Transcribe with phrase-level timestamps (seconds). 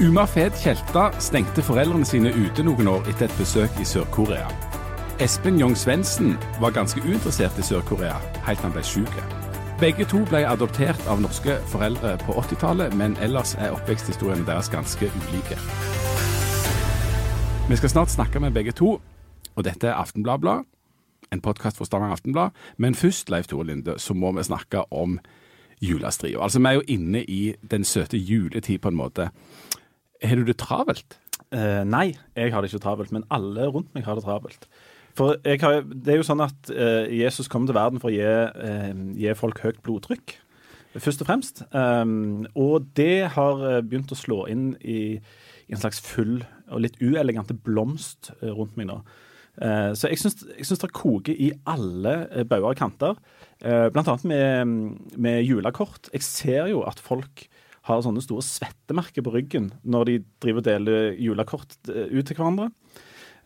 [0.00, 4.44] Uma Fed Tjelta stengte foreldrene sine ute noen år etter et besøk i Sør-Korea.
[5.24, 9.14] Espen Jong Svendsen var ganske uinteressert i Sør-Korea, helt til han ble syk.
[9.80, 15.08] Begge to ble adoptert av norske foreldre på 80-tallet, men ellers er oppveksthistoriene deres ganske
[15.08, 15.56] ulike.
[17.70, 18.98] Vi skal snart snakke med begge to,
[19.54, 20.68] og dette er Aftenbladblad,
[21.32, 22.52] en podkast for Stavanger Aftenblad.
[22.76, 25.16] Men først, Leif Tore Linde, så må vi snakke om
[25.80, 26.36] julestria.
[26.36, 29.30] Altså, vi er jo inne i den søte juletid på en måte.
[30.24, 31.18] Har du det travelt?
[31.54, 34.66] Eh, nei, jeg har det ikke travelt, men alle rundt meg har det travelt.
[35.16, 38.24] For har, Det er jo sånn at eh, Jesus kom til verden for å gi,
[38.24, 40.36] eh, gi, folk høyt blodtrykk,
[40.96, 41.62] først og fremst.
[41.72, 46.82] Um, og det har eh, begynt å slå inn i, i en slags full og
[46.82, 49.00] litt uelegante blomst eh, rundt meg nå.
[49.56, 53.20] Uh, så jeg syns det koker i alle bauger og kanter.
[53.56, 54.72] Blant annet med,
[55.16, 56.10] med julekort.
[56.12, 57.46] Jeg ser jo at folk
[57.86, 62.38] har sånne store svettemerker på ryggen når de driver og deler julekort eh, ut til
[62.38, 62.70] hverandre.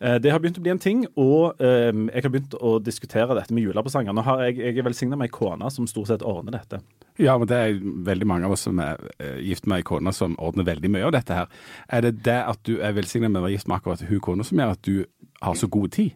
[0.01, 3.37] Eh, det har begynt å bli en ting, og eh, jeg har begynt å diskutere
[3.37, 4.15] dette med julepresanger.
[4.17, 6.81] Nå har jeg, jeg er velsigna med ei kone som stort sett ordner dette.
[7.21, 8.97] Ja, men det er veldig mange av oss som er
[9.43, 11.51] gift med ei kone som ordner veldig mye av dette her.
[11.93, 14.47] Er det det at du er velsigna med å være gift med akkurat hun kona
[14.47, 14.95] som gjør at du
[15.43, 16.15] har så god tid?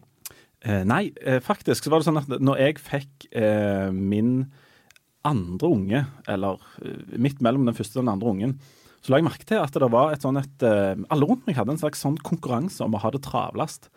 [0.66, 1.12] Nei,
[1.44, 3.26] faktisk så var det sånn at når jeg fikk
[3.94, 4.32] min
[5.26, 8.54] andre unge, eller eh, midt mellom den første og den andre ungen,
[9.02, 11.58] så la jeg merke til at det var et sånn et eh, Alle rundt meg
[11.58, 13.90] hadde en slags sånn konkurranse om å ha det travlest.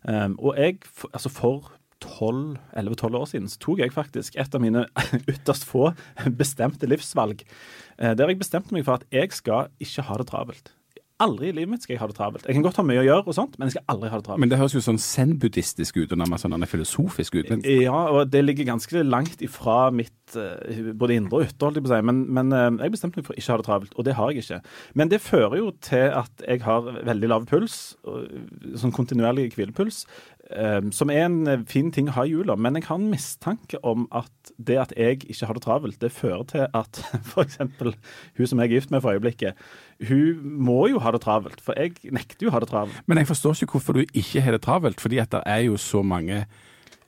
[0.00, 0.80] Um, og jeg,
[1.12, 4.86] altså for 11-12 år siden, så tok jeg faktisk et av mine
[5.32, 5.90] ytterst få
[6.40, 7.44] bestemte livsvalg.
[8.00, 10.72] Der jeg bestemte meg for at jeg skal ikke ha det travelt.
[11.20, 12.46] Aldri i livet mitt skal jeg ha det travelt.
[12.48, 14.26] Jeg kan godt ha mye å gjøre, og sånt, men jeg skal aldri ha det
[14.28, 14.42] travelt.
[14.44, 17.50] Men det høres jo sånn zen-buddhistisk ut, og nærmest sånn filosofisk ut.
[17.52, 17.64] Men...
[17.66, 21.86] Ja, og det ligger ganske langt ifra mitt uh, både indre og ytre, holdt jeg
[21.86, 22.00] på å si.
[22.08, 24.32] Men, men uh, jeg bestemte meg for å ikke ha det travelt, og det har
[24.32, 24.60] jeg ikke.
[24.96, 27.78] Men det fører jo til at jeg har veldig lav puls,
[28.80, 30.06] sånn kontinuerlig hvilepuls.
[30.50, 33.78] Um, som er en fin ting å ha i jula, men jeg har en mistanke
[33.86, 37.60] om at det at jeg ikke har det travelt, det fører til at f.eks.
[37.60, 39.60] hun som jeg er gift med for øyeblikket,
[40.08, 42.98] hun må jo ha det travelt, for jeg nekter jo å ha det travelt.
[43.06, 45.78] Men jeg forstår ikke hvorfor du ikke har det travelt, fordi at det er jo
[45.78, 46.42] så mange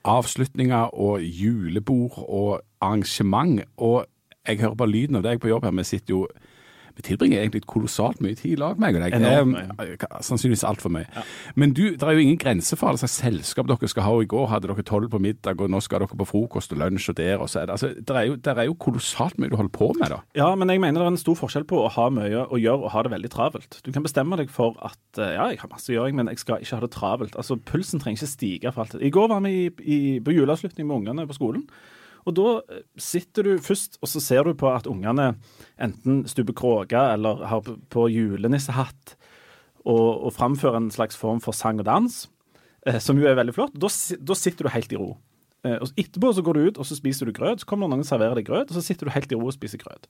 [0.07, 4.05] avslutninger og julebord og arrangement, og
[4.47, 5.75] jeg hører bare lyden av deg på jobb her.
[5.79, 6.23] Vi sitter jo
[6.93, 9.15] vi tilbringer egentlig kolossalt mye tid i lag, meg og deg.
[9.17, 11.07] Eh, sannsynligvis altfor mye.
[11.15, 11.23] Ja.
[11.57, 14.13] Men du, det er jo ingen grense for hva slags selskap dere skal ha.
[14.21, 17.09] I går hadde dere tolv på middag, og nå skal dere på frokost og lunsj
[17.13, 17.41] og der.
[17.41, 19.73] og så er det, altså, det, er jo, det er jo kolossalt mye du holder
[19.73, 20.19] på med, da.
[20.37, 22.85] Ja, men jeg mener det er en stor forskjell på å ha mye å gjøre
[22.85, 23.79] og ha det veldig travelt.
[23.81, 26.43] Du kan bestemme deg for at eh, ja, jeg har masse å gjøre, men jeg
[26.45, 27.39] skal ikke ha det travelt.
[27.39, 28.95] Altså, Pulsen trenger ikke stige for alt.
[29.01, 31.65] I går var vi i, i, på juleavslutning med ungene på skolen.
[32.25, 35.33] Og da eh, sitter du først, og så ser du på at ungene
[35.81, 39.15] enten stuper kråke eller har på julenissehatt
[39.83, 42.23] og, og framfører en slags form for sang og dans,
[42.87, 43.75] eh, som jo er veldig flott.
[43.75, 45.13] Da, da sitter du helt i ro.
[45.63, 47.63] Eh, og Etterpå så går du ut og så spiser du grøt.
[47.63, 49.55] Så kommer noen og serverer deg grøt, og så sitter du helt i ro og
[49.55, 50.07] spiser grøt.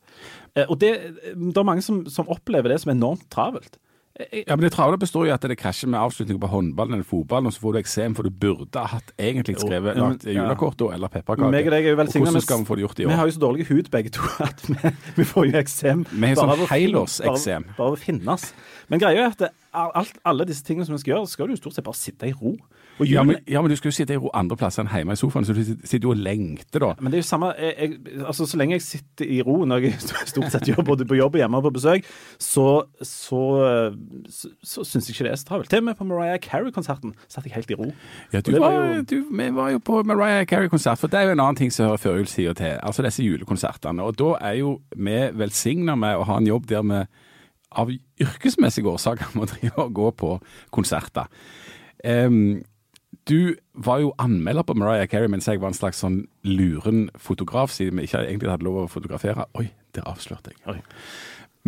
[0.58, 0.94] Eh, og det,
[1.34, 3.80] det er mange som, som opplever det som enormt travelt.
[4.14, 7.50] Ja, men Det travle består i at det krasjer med avslutning på håndballen eller fotballen,
[7.50, 11.10] og så får du eksem, for du burde ha hatt egentlig skrevet lagt julekort eller
[11.10, 11.50] pepperkake.
[11.50, 13.10] Meg og deg er jo vi få det gjort i år?
[13.10, 16.06] Vi har jo så dårlig hud begge to at vi, vi får jo eksem.
[16.12, 17.66] Vi har sånn helårseksem.
[17.80, 18.52] Bare, å finnes.
[18.94, 21.62] Men greia er at alt, alle disse tingene som vi skal gjøre, skal du jo
[21.64, 22.54] stort sett bare sitte i ro.
[23.02, 25.46] Ja men, ja, men, du skal jo sitte i andre plasser enn hjemme i sofaen,
[25.48, 26.92] så du sitter jo og lengter, da.
[27.02, 29.88] Men det er jo samme jeg, jeg, altså Så lenge jeg sitter i ro når
[29.88, 29.96] jeg
[30.34, 32.68] stort sett gjør både på jobb og hjemme og på besøk, så,
[33.02, 33.42] så,
[34.30, 35.72] så, så syns jeg ikke det er så travelt.
[35.74, 37.90] Til og med på Mariah Carey-konserten satt jeg helt i ro.
[38.36, 39.02] Ja, du var, jo...
[39.10, 41.90] du, vi var jo på Mariah Carey-konsert, for det er jo en annen ting som
[41.90, 42.78] hører førjulstida til.
[42.84, 44.06] Altså disse julekonsertene.
[44.06, 47.06] Og da er jo vi velsigna med å ha en jobb der vi
[47.74, 47.90] av
[48.22, 50.36] yrkesmessige årsaker må drive og gå på
[50.74, 51.26] konserter.
[52.04, 52.62] Um,
[53.30, 57.72] du var jo anmelder på Mariah Carey mens jeg var en slags sånn luren fotograf,
[57.72, 59.48] siden vi ikke egentlig hadde lov å fotografere.
[59.60, 60.60] Oi, det avslørte jeg.
[60.74, 60.80] Oi.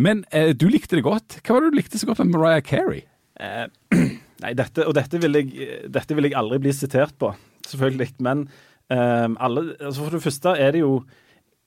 [0.02, 1.38] Men eh, du likte det godt.
[1.40, 3.06] Hva var det du likte så godt med Mariah Carey?
[3.40, 3.66] Eh,
[4.44, 7.32] nei, dette, og dette vil, jeg, dette vil, jeg, aldri bli sitert på,
[7.70, 8.12] selvfølgelig.
[8.26, 8.46] Men
[8.92, 11.00] eh, alle altså For det første er det jo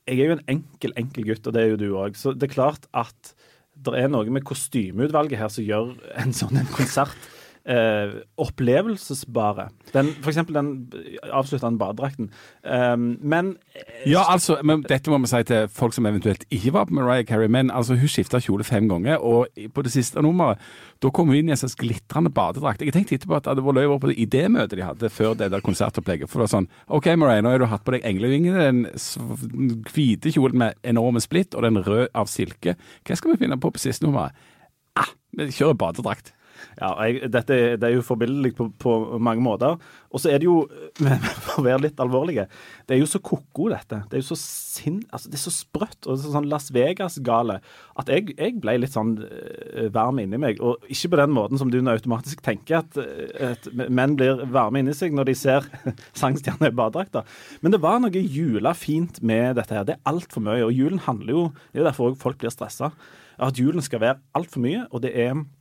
[0.08, 2.16] Jeg er jo en enkel, enkel gutt, og det er jo du òg.
[2.18, 3.34] Så det er klart at
[3.80, 7.28] det er noe med kostymeutvalget her som gjør en sånn en konsert
[7.70, 9.68] eh, opplevelsesbare.
[9.94, 10.70] Den, for eksempel den
[11.32, 12.30] avsluttende badedrakten.
[12.64, 13.56] Um, men
[14.06, 17.24] Ja, altså, men dette må vi si til folk som eventuelt ikke var på Mariah
[17.24, 17.48] Carey.
[17.48, 20.58] Men altså, hun skifta kjole fem ganger, og på det siste nummeret
[21.00, 22.82] da kom hun inn i en slags glitrende badedrakt.
[22.84, 25.64] Jeg tenkte etterpå at det var løye på det idémøtet de hadde før det der
[25.64, 26.28] konsertopplegget.
[26.28, 30.34] For det var sånn OK, Mariah, nå har du hatt på deg englevingene, den hvite
[30.34, 32.76] kjolen med enorme splitt og den røde av silke.
[33.08, 34.36] Hva skal vi finne på på siste nummeret?
[34.98, 36.32] ah, vi kjører badedrakt.
[36.80, 39.78] Ja, jeg, dette det er jo forbilledlig på, på, mange måter.
[40.10, 40.64] Og så er det jo,
[41.44, 42.46] for å være litt alvorlige,
[42.88, 44.02] det er jo så ko-ko, dette.
[44.10, 45.00] Det er jo så sinn...
[45.10, 47.60] Altså, det er så sprøtt og sånn Las Vegas-gale
[48.00, 50.60] at jeg, jeg, ble litt sånn uh, varm inni meg.
[50.64, 54.82] Og ikke på den måten som du automatisk tenker at, uh, at menn blir varme
[54.82, 55.68] inni seg når de ser
[56.20, 57.28] sangstjerner i badedrakter.
[57.64, 59.86] Men det var noe jula fint med dette her.
[59.88, 60.64] Det er altfor mye.
[60.66, 62.92] Og julen handler jo Det er jo derfor folk blir stressa.
[63.40, 65.59] At julen skal være altfor mye, og det er Eh,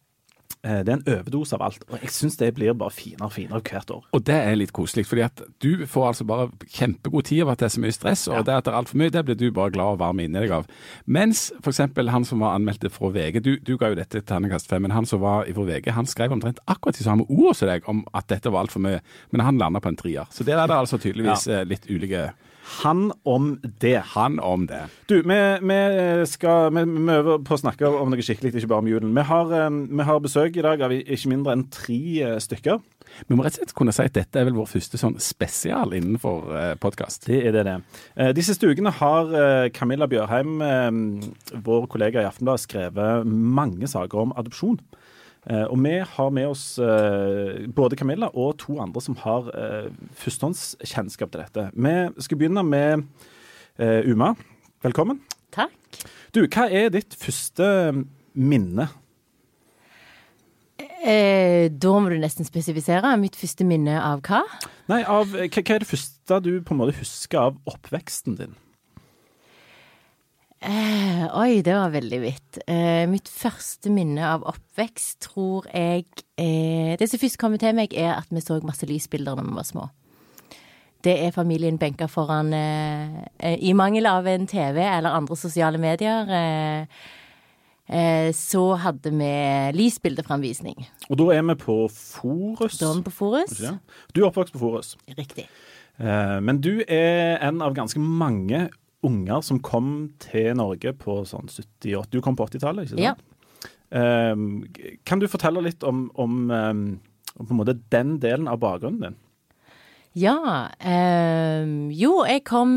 [0.59, 1.83] det er en overdose av alt.
[1.87, 4.07] Og jeg syns det blir bare finere og finere hvert år.
[4.15, 7.61] Og det er litt koselig, fordi at du får altså bare kjempegod tid av at
[7.61, 8.41] det er så mye stress, og ja.
[8.47, 10.53] det at det er altfor mye, det blir du bare glad og varm inni deg
[10.59, 10.67] av.
[11.05, 11.81] Mens f.eks.
[12.11, 14.95] han som var anmeldt fra VG, du, du ga jo dette til terningkast fem, men
[14.95, 18.03] han som var fra VG, han skrev omtrent akkurat de samme ordene som deg om
[18.17, 18.99] at dette var altfor mye,
[19.31, 20.27] men han landa på en trier.
[20.33, 21.61] Så der er det altså tydeligvis ja.
[21.61, 22.29] Eh, litt ulike
[22.79, 23.51] han om
[23.81, 23.97] det.
[24.13, 24.81] Han om det.
[25.09, 25.79] Du, vi, vi
[26.29, 29.15] skal vi, vi øver på å snakke om noe skikkelig, ikke bare om julen.
[29.15, 32.79] Vi har, um, vi har besøk i dag av ikke mindre enn tre uh, stykker.
[33.25, 35.95] Vi må rett og slett kunne si at dette er vel vår første sånn spesial
[35.97, 37.25] innenfor uh, podkast.
[37.29, 38.29] Det er det, det.
[38.37, 39.33] De siste ukene har
[39.73, 40.61] Camilla Bjørheim,
[41.65, 44.77] vår kollega i Aftenbladet, skrevet mange saker om adopsjon.
[45.47, 49.89] Eh, og vi har med oss eh, både Camilla og to andre som har eh,
[50.19, 51.67] førstehåndskjennskap til dette.
[51.73, 53.07] Vi skal begynne med
[53.79, 54.33] Uma.
[54.83, 55.21] Velkommen.
[55.55, 56.01] Takk.
[56.35, 57.63] Du, hva er ditt første
[58.35, 58.89] minne?
[60.99, 63.13] Eh, da må du nesten spesifisere.
[63.21, 64.43] Mitt første minne av hva?
[64.91, 68.57] Nei, av, hva, hva er det første du på en måte husker av oppveksten din?
[70.59, 72.57] Eh, oi, det var veldig vidt.
[72.67, 76.03] Eh, mitt første minne av oppvekst tror jeg
[76.35, 79.55] eh, Det som først kommer til meg, er at vi så masse lysbilder da vi
[79.55, 79.85] var små.
[80.99, 85.79] Det er familien benka foran eh, eh, I mangel av en TV eller andre sosiale
[85.79, 86.27] medier.
[87.87, 89.31] Eh, så hadde vi
[89.79, 90.75] lysbildeframvisning.
[91.07, 92.77] Og da er vi på Forus?
[92.77, 93.55] Da er vi på Forus.
[94.11, 94.97] Du er oppvokst på Forus.
[95.17, 95.47] Riktig.
[95.97, 98.67] Men du er en av ganske mange
[99.05, 103.05] unger som kom til Norge på sånn 78 Du kom på 80-tallet, ikke sant?
[103.05, 103.15] Ja.
[103.89, 104.67] Um,
[105.07, 106.83] kan du fortelle litt om, om, um,
[107.35, 109.19] om, på en måte den delen av bakgrunnen din?
[110.19, 110.69] Ja.
[110.81, 112.73] Um, jo, jeg kom,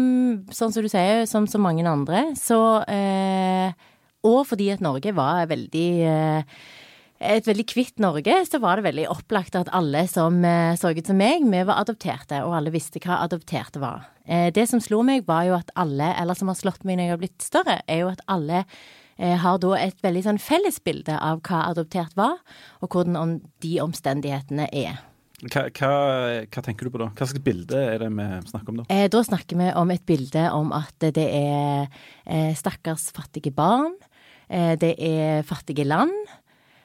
[0.54, 2.30] sånn som du sier, som så mange andre.
[2.38, 3.88] Så uh,
[4.22, 6.62] Og fordi at Norge var veldig uh,
[7.22, 11.06] et veldig kvitt Norge, så var det veldig opplagt at alle som uh, så ut
[11.06, 14.11] som meg, vi var adopterte, og alle visste hva adopterte var.
[14.26, 17.08] Eh, det som slo meg, var jo at alle, eller som har slått meg når
[17.08, 21.16] jeg har blitt større, er jo at alle eh, har da et veldig sånn fellesbilde
[21.18, 22.38] av hva adoptert var,
[22.80, 25.00] og hvordan om de omstendighetene er.
[25.42, 25.94] Hva, hva,
[26.46, 27.08] hva, tenker du på da?
[27.18, 28.86] Hva slags bilde er det vi snakker om da?
[28.94, 31.88] Eh, da snakker vi om et bilde om at det er
[32.30, 33.96] eh, stakkars fattige barn,
[34.46, 36.14] eh, det er fattige land,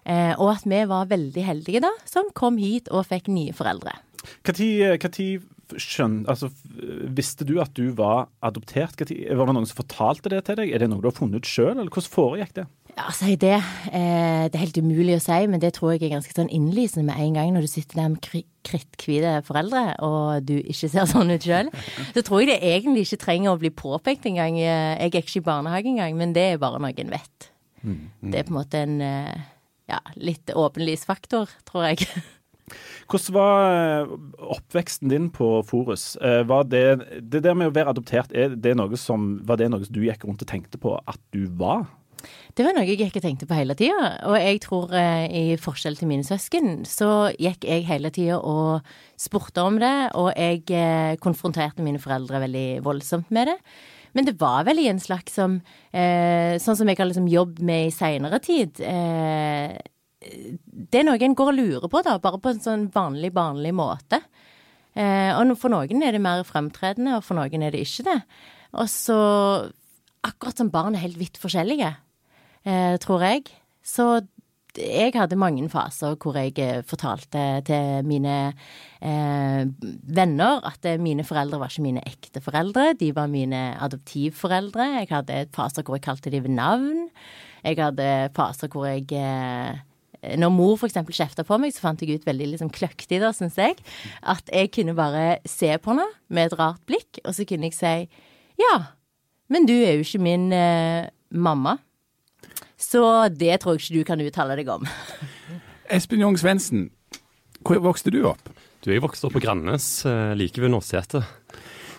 [0.10, 3.94] eh, og at vi var veldig heldige da, som kom hit og fikk nye foreldre.
[4.42, 5.46] Når
[5.76, 6.50] skjønn, altså,
[7.18, 9.00] Visste du at du var adoptert?
[9.02, 10.72] Var det noen som fortalte det til deg?
[10.72, 12.68] Er det noe du har funnet ut sjøl, eller hvordan foregikk det?
[12.98, 13.58] Ja, si det.
[13.94, 17.06] Eh, det er helt umulig å si, men det tror jeg er ganske sånn innlysende
[17.12, 21.34] med en gang når du sitter der med kritthvite foreldre, og du ikke ser sånn
[21.34, 21.70] ut sjøl.
[22.16, 24.58] Så tror jeg det egentlig ikke trenger å bli påpekt engang.
[24.58, 27.52] Jeg er ikke i barnehage engang, men det er bare noe en vet.
[27.84, 28.32] Mm, mm.
[28.32, 29.46] Det er på en måte en eh,
[29.92, 32.10] ja, litt åpenlysfaktor, tror jeg.
[33.08, 34.16] Hvordan var eh,
[34.58, 36.16] oppveksten din på Forus?
[36.20, 40.02] Eh, var det, det der med å være adoptert, det som, var det noe du
[40.04, 41.88] gikk rundt og tenkte på at du var?
[42.58, 44.18] Det var noe jeg ikke tenkte på hele tida.
[44.28, 48.88] Og jeg tror eh, i forskjell til mine søsken, så gikk jeg hele tida og
[49.20, 49.96] spurte om det.
[50.20, 53.60] Og jeg konfronterte mine foreldre veldig voldsomt med det.
[54.18, 55.60] Men det var vel i en slags som
[55.94, 58.82] eh, Sånn som jeg har liksom jobbet med i seinere tid.
[58.82, 59.78] Eh,
[60.28, 63.74] det er noe en går og lurer på, da, bare på en sånn vanlig, barnlig
[63.78, 64.22] måte.
[64.98, 68.22] Eh, og for noen er det mer fremtredende, og for noen er det ikke det.
[68.78, 69.20] Og så
[70.28, 71.88] Akkurat som barn er helt vidt forskjellige,
[72.68, 73.46] eh, tror jeg.
[73.86, 74.26] Så
[74.78, 78.36] jeg hadde mange faser hvor jeg eh, fortalte til mine
[79.02, 79.64] eh,
[80.20, 84.90] venner at mine foreldre var ikke mine ekte foreldre, de var mine adoptivforeldre.
[85.00, 87.08] Jeg hadde faser hvor jeg kalte dem ved navn.
[87.64, 89.80] Jeg hadde faser hvor jeg eh,
[90.38, 90.98] når mor f.eks.
[91.14, 93.78] kjefta på meg, så fant jeg ut veldig liksom kløktig, da, syns jeg,
[94.26, 97.78] at jeg kunne bare se på henne med et rart blikk, og så kunne jeg
[97.78, 97.96] si
[98.58, 98.76] ja,
[99.54, 101.78] men du er jo ikke min eh, mamma.
[102.78, 103.02] Så
[103.34, 104.86] det tror jeg ikke du kan uttale deg om.
[105.94, 106.90] Espen Jong Svendsen,
[107.66, 108.50] hvor vokste du opp?
[108.84, 111.26] Du, Jeg vokste opp på Grannes, eh, like ved Nåseter.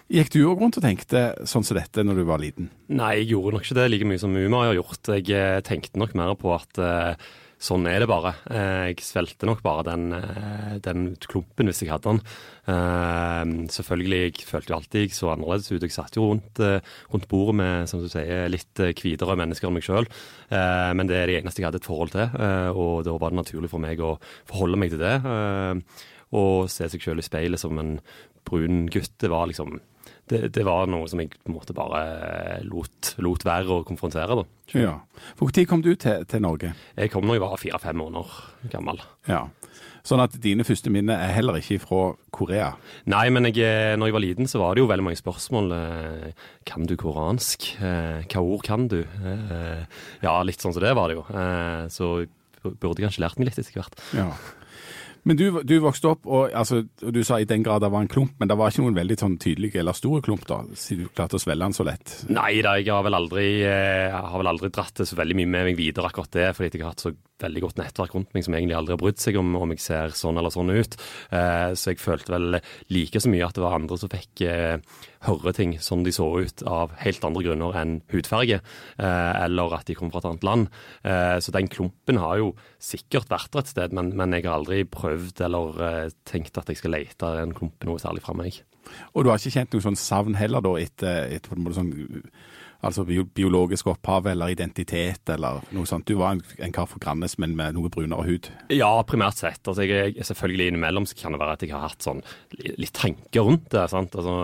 [0.09, 2.71] Gikk du òg rundt og tenkte sånn som dette når du var liten?
[2.89, 5.11] Nei, jeg gjorde nok ikke det like mye som Uma har gjort.
[5.13, 7.29] Jeg eh, tenkte nok mer på at eh,
[7.59, 8.33] sånn er det bare.
[8.55, 12.21] Eh, jeg svelgte nok bare den, eh, den klumpen hvis jeg hadde den.
[12.71, 15.83] Eh, selvfølgelig, jeg følte jo alltid jeg så annerledes ut.
[15.83, 16.63] Jeg satt jo rundt,
[17.11, 20.07] rundt bordet med som du sier, litt hvitere mennesker enn meg sjøl.
[20.51, 22.31] Men det er det eneste jeg hadde et forhold til,
[22.73, 24.17] og da var det naturlig for meg å
[24.49, 25.85] forholde meg til det.
[26.39, 27.99] Og se seg sjøl i speilet som en
[28.49, 29.17] brun gutt.
[29.21, 29.81] Det var liksom
[30.31, 34.41] det, det, var noe som jeg på en måte bare lot, lot være å konfrontere.
[34.41, 34.47] da.
[34.77, 34.97] Ja.
[35.39, 36.75] For Når kom du til, til, Norge?
[36.97, 39.01] Jeg kom når jeg var fire-fem måneder gammel.
[39.29, 39.47] Ja.
[40.07, 42.71] Sånn at dine første minner er heller ikke fra Korea?
[43.11, 45.75] Nei, men jeg, eh, når jeg var liten så var det jo veldig mange spørsmål.
[45.77, 47.75] Eh, kan du koransk?
[47.77, 49.03] Eh, hva ord kan du?
[50.25, 51.27] Ja, litt sånn som det var det jo.
[51.93, 52.13] Så
[52.63, 54.01] burde jeg kanskje lært meg litt etter hvert.
[54.17, 54.31] Ja.
[55.29, 58.01] Men du, du, vokste opp, og, altså, og, du sa i den grad det var
[58.01, 61.05] en klump, men det var ikke noen veldig sånn tydelig eller store klump, da, siden
[61.05, 62.15] du klarte å svelge den så lett?
[62.33, 65.51] Nei da, jeg har vel aldri, jeg har vel aldri dratt det så veldig mye
[65.53, 68.47] med meg videre akkurat det, fordi jeg har hatt så veldig godt nettverk rundt meg
[68.47, 70.97] som egentlig aldri har brydd seg om om jeg ser sånn eller sånn ut.
[71.35, 72.59] Eh, så jeg følte vel
[72.95, 74.79] like så mye at det var andre som fikk eh,
[75.27, 79.89] høre ting sånn de så ut av helt andre grunner enn hudfarge, eh, eller at
[79.89, 80.69] de kom fra et annet land.
[81.43, 82.49] Så den klumpen har jo
[82.83, 86.95] sikkert vært et sted, men, men, jeg har aldri prøvd eller tenkt at jeg skal
[86.95, 88.61] lete den klumpen noe særlig fra meg.
[89.15, 91.79] Og du har ikke kjent noe sånn savn heller da etter, etter på en måte
[91.81, 91.93] sånn
[92.79, 96.07] altså biologisk opphav eller identitet eller noe sånt.
[96.07, 98.51] Du var en, en kar fra Grannes, men med noe brunere hud?
[98.71, 99.61] Ja, primært sett.
[99.65, 102.23] Altså, jeg, selvfølgelig innimellom så kan det være at jeg har hatt sånn
[102.79, 103.85] litt tanker rundt det.
[103.91, 104.15] sant?
[104.15, 104.37] Altså,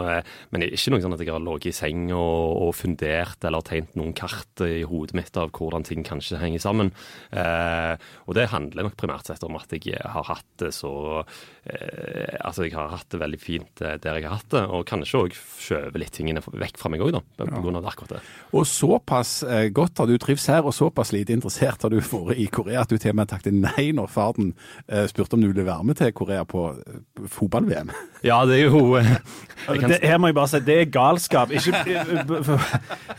[0.50, 3.64] det er ikke noe sånn at jeg har ligget i seng og, og, fundert eller
[3.66, 6.90] tegnet noen kart i hodet mitt av hvordan ting kanskje henger sammen.
[7.30, 7.94] Eh,
[8.26, 12.64] og det handler nok primært sett om at jeg har hatt det så eh, Altså,
[12.66, 15.36] jeg har hatt det veldig fint eh, der jeg har hatt det, og kanskje òg
[15.38, 17.82] skjøvet litt tingene vekk fra meg òg, da, på ja.
[17.84, 18.23] akkurat det.
[18.54, 22.38] Og såpass eh, godt har du trivs her, og såpass lite interessert har du vært
[22.38, 24.52] i Korea at du til og med takket nei når farten
[24.86, 27.90] eh, spurte om du ville være med til Korea på eh, fotball-VM.
[28.24, 28.94] Ja, det er jo
[29.66, 29.90] kan...
[29.90, 31.50] det, Her må jeg bare si, det er galskap.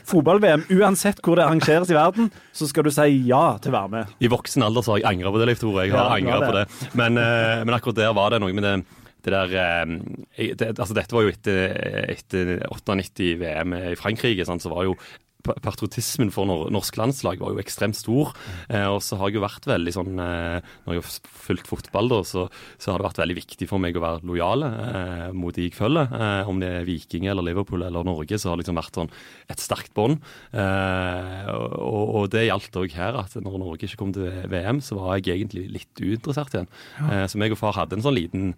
[0.10, 3.94] Fotball-VM, uansett hvor det arrangeres i verden, så skal du si ja til å være
[3.98, 4.18] med.
[4.24, 5.86] I voksen alder så har jeg angra på det, Leif Tore.
[5.86, 6.92] Jeg har ja, angra på det.
[6.98, 8.78] Men, men akkurat der var det noe med det
[9.26, 11.78] det der, eh, det, altså Dette var jo etter,
[12.16, 14.48] etter 98-VM i Frankrike.
[14.48, 14.98] Sant, så var jo
[15.46, 18.34] patriotismen for norsk landslag var jo ekstremt stor.
[18.70, 22.10] Eh, og så har jeg jo vært veldig sånn eh, Når jeg har fulgt fotball,
[22.12, 22.46] da, så,
[22.78, 25.78] så, har det vært veldig viktig for meg å være lojale eh, mot de jeg
[25.78, 26.10] følger.
[26.10, 29.14] Eh, om det er Viking eller Liverpool eller Norge, så har det liksom vært sånn
[29.52, 30.22] et sterkt bånd.
[30.54, 35.00] Eh, og, og, det gjaldt òg her, at når Norge ikke kom til VM, så
[35.00, 36.72] var jeg egentlig litt uinteressert igjen.
[37.00, 37.26] Ja.
[37.30, 38.54] så meg og far hadde en sånn liten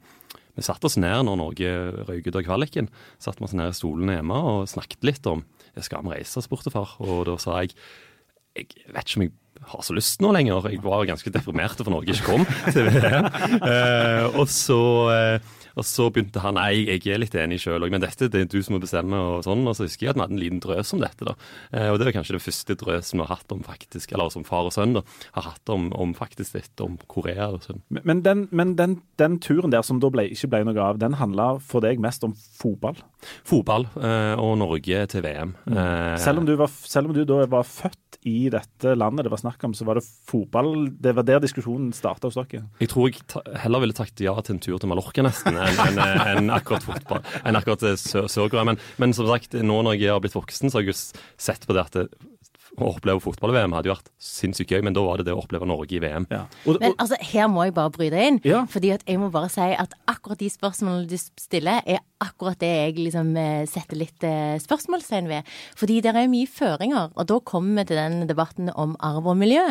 [0.57, 1.73] vi satte oss ned når Norge
[2.09, 2.89] røyk ut av kvaliken.
[3.21, 5.45] Satte oss ned i stolene hjemme og snakket litt om
[5.85, 6.95] skal vi reise, spurte far.
[7.05, 7.75] Og da sa jeg
[8.57, 9.33] jeg vet ikke om jeg
[9.69, 10.65] har så lyst nå lenger.
[10.71, 13.27] Jeg var ganske deprimert for Norge ikke kom til VM.
[13.61, 14.79] Eh, og så
[15.13, 18.41] eh, og så begynte han nei, jeg er litt enig sjøl òg, men dette det
[18.41, 19.17] er du som må bestemme.
[19.17, 21.27] Og sånn, og så husker jeg at vi hadde en liten drøs om dette.
[21.27, 21.35] da.
[21.71, 24.45] Eh, og det er kanskje det første drøsen vi har hatt om faktisk, eller som
[24.47, 25.03] far og sønn da,
[25.37, 27.51] har hatt om, om faktisk dette, om Korea.
[27.53, 27.83] og sånn.
[27.93, 31.19] Men, den, men den, den, turen der som da ble, ikke ble noe av, den
[31.21, 32.97] handla for deg mest om fotball?
[33.47, 35.53] Fotball eh, og Norge til VM.
[35.65, 35.77] Mm.
[35.77, 39.41] Eh, selv, om var, selv, om du da var født i dette landet det var
[39.41, 42.65] snakk om, så var det fotball Det var der diskusjonen starta hos dere?
[42.81, 46.01] Jeg tror jeg heller ville takket ja til en tur til Mallorca, nesten, enn en,
[46.33, 48.65] en akkurat fotball, enn akkurat Sør-Korea.
[48.67, 50.97] Men, men, som sagt, nå når jeg har blitt voksen, så har jeg
[51.39, 52.07] sett på det at det,
[52.77, 55.65] å oppleve fotball-VM hadde jo vært sinnssykt gøy, men da var det det å oppleve
[55.69, 56.27] Norge i VM.
[56.29, 56.43] Ja.
[56.65, 58.61] Og, og, men altså, her må jeg bare bryte inn, ja.
[58.69, 62.69] fordi at jeg må bare si at akkurat de spørsmålene du stiller, er akkurat det
[62.69, 65.49] jeg liksom eh, setter litt eh, spørsmålstegn ved.
[65.77, 69.39] Fordi det er mye føringer, og da kommer vi til den debatten om arv og
[69.41, 69.65] miljø.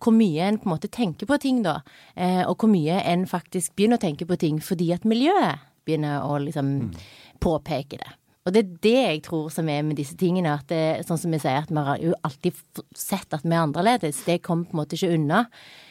[0.00, 1.80] Hvor mye en på en måte tenker på ting da,
[2.14, 6.24] eh, og hvor mye en faktisk begynner å tenke på ting fordi at miljøet begynner
[6.28, 6.96] å liksom mm.
[7.40, 8.16] påpeke det.
[8.50, 10.56] Og det er det jeg tror som er med disse tingene.
[10.58, 12.58] at det, Sånn som vi sier, at vi har jo alltid
[12.98, 14.24] sett at vi er annerledes.
[14.26, 15.44] Det kommer på en måte ikke unna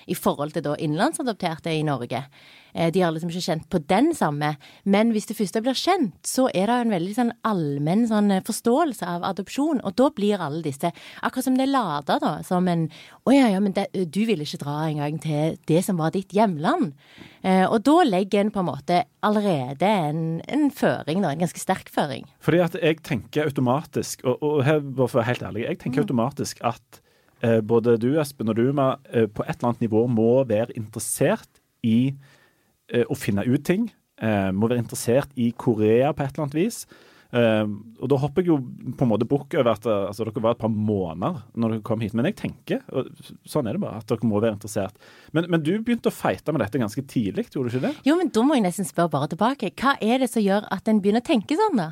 [0.09, 2.23] i forhold til da innenlandsadopterte i Norge.
[2.73, 4.53] Eh, de har liksom ikke kjent på den samme.
[4.83, 8.43] Men hvis det første blir kjent, så er det en veldig sånn allmenn sånn eh,
[8.45, 9.81] forståelse av adopsjon.
[9.85, 10.91] Og da blir alle disse
[11.25, 12.31] Akkurat som det er lada, da.
[12.45, 12.87] Som en
[13.27, 16.33] Å ja, ja, men det, du ville ikke dra engang til det som var ditt
[16.33, 16.93] hjemland.
[17.43, 21.33] Eh, og da legger en på en måte allerede en, en føring, da.
[21.33, 22.25] En ganske sterk føring.
[22.43, 26.01] Fordi at jeg tenker automatisk, og, og her, for å være helt ærlig, jeg tenker
[26.01, 26.07] mm.
[26.07, 27.08] automatisk at eh,
[27.39, 31.61] både du, Espen, og du, Ma, eh, på et eller annet nivå må være interessert
[31.87, 32.13] i
[32.89, 33.87] Eh, å finne ut ting.
[34.19, 36.83] Eh, må være interessert i Korea på et eller annet vis.
[37.29, 38.55] Og da hopper jeg jo
[38.97, 42.01] på en måte bukk over at altså, dere var et par måneder når dere kom
[42.01, 42.15] hit.
[42.17, 43.11] Men jeg tenker, og
[43.45, 44.97] sånn er det bare, at dere må være interessert.
[45.37, 47.91] Men, men du begynte å feite med dette ganske tidlig, gjorde du ikke det?
[48.09, 49.69] Jo, men da må jeg nesten spørre bare tilbake.
[49.77, 51.91] Hva er det som gjør at en begynner å tenke sånn, da?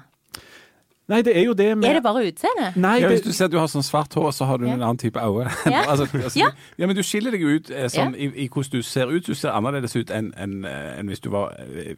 [1.08, 2.76] Nei, det er jo det med Er det bare utseendet?
[2.76, 4.74] Nei, Ja, hvis du ser at du har sånn svart hår, så har du Ja.
[4.74, 5.52] en annen type øyne.
[5.66, 5.86] Ja.
[5.92, 6.50] altså, altså, Ja.
[6.78, 8.28] ja, men du skiller deg ut eh, sånn, Ja.
[8.28, 9.24] i, i hvordan du ser ut.
[9.26, 11.96] Du ser annerledes ut enn en, en hvis du var eh,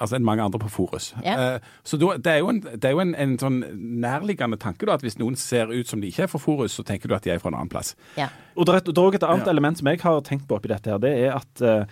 [0.00, 1.14] Altså enn mange andre på Forus.
[1.24, 1.54] Ja.
[1.54, 3.62] Eh, så da, det er jo, en, det er jo en, en sånn
[4.04, 6.84] nærliggende tanke da, at hvis noen ser ut som de ikke er fra Forus, så
[6.84, 7.94] tenker du at de er fra en annen plass.
[8.20, 8.26] Ja.
[8.60, 9.50] Og det er også et annet Ja.
[9.54, 11.86] element som jeg har tenkt på oppi dette her, det er at uh,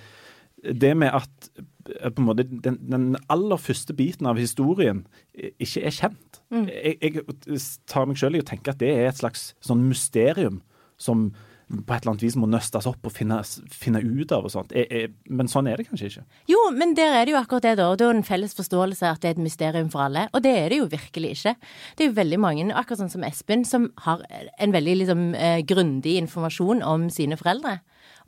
[0.69, 5.04] det med at eh, på en måte den, den aller første biten av historien
[5.35, 6.40] eh, ikke er kjent.
[6.50, 10.62] Jeg, jeg tar meg selv i å tenke at det er et slags sånn mysterium
[10.99, 11.30] som
[11.68, 14.73] på et eller annet vis må nøstes opp og finne, finne ut av og sånt.
[14.73, 16.23] Jeg, jeg, men sånn er det kanskje ikke.
[16.49, 17.90] Jo, men der er det jo akkurat det, da.
[17.92, 20.25] Og det er jo en felles forståelse at det er et mysterium for alle.
[20.33, 21.54] Og det er det jo virkelig ikke.
[21.99, 25.61] Det er jo veldig mange, akkurat sånn som Espen, som har en veldig liksom eh,
[25.68, 27.78] grundig informasjon om sine foreldre.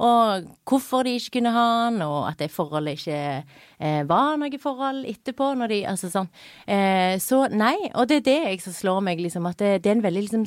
[0.00, 4.60] Og hvorfor de ikke kunne ha han, og at det forholdet ikke eh, var noe
[4.62, 5.52] forhold etterpå.
[5.60, 6.30] Når de, altså sånn.
[6.64, 9.48] Eh, så nei, og det er det jeg som slår meg, liksom.
[9.50, 10.46] At det, det er en veldig liksom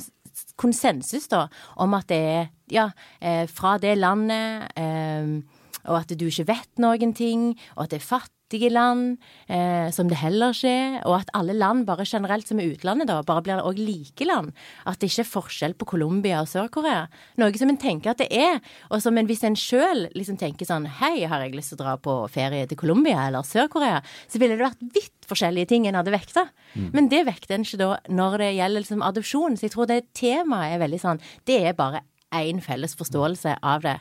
[0.58, 1.46] konsensus, da,
[1.78, 2.88] om at det er ja,
[3.20, 4.72] eh, fra det landet.
[4.74, 8.08] Eh, og at du ikke vet noen ting, og at det er
[8.44, 12.74] fattige land, eh, som det heller skjer, og at alle land bare generelt som er
[12.74, 14.52] utlandet, da, bare blir òg like land.
[14.86, 17.08] At det ikke er forskjell på Colombia og Sør-Korea.
[17.38, 18.60] Noe som en tenker at det er,
[18.90, 21.84] og som en hvis en sjøl liksom tenker sånn Hei, har jeg lyst til å
[21.84, 24.02] dra på ferie til Colombia eller Sør-Korea?
[24.28, 26.48] Så ville det vært vidt forskjellige ting en hadde vekta.
[26.92, 29.56] Men det vekter en ikke da når det gjelder liksom adopsjon.
[29.56, 33.82] Så jeg tror det temaet er veldig sånn Det er bare én felles forståelse av
[33.82, 33.98] det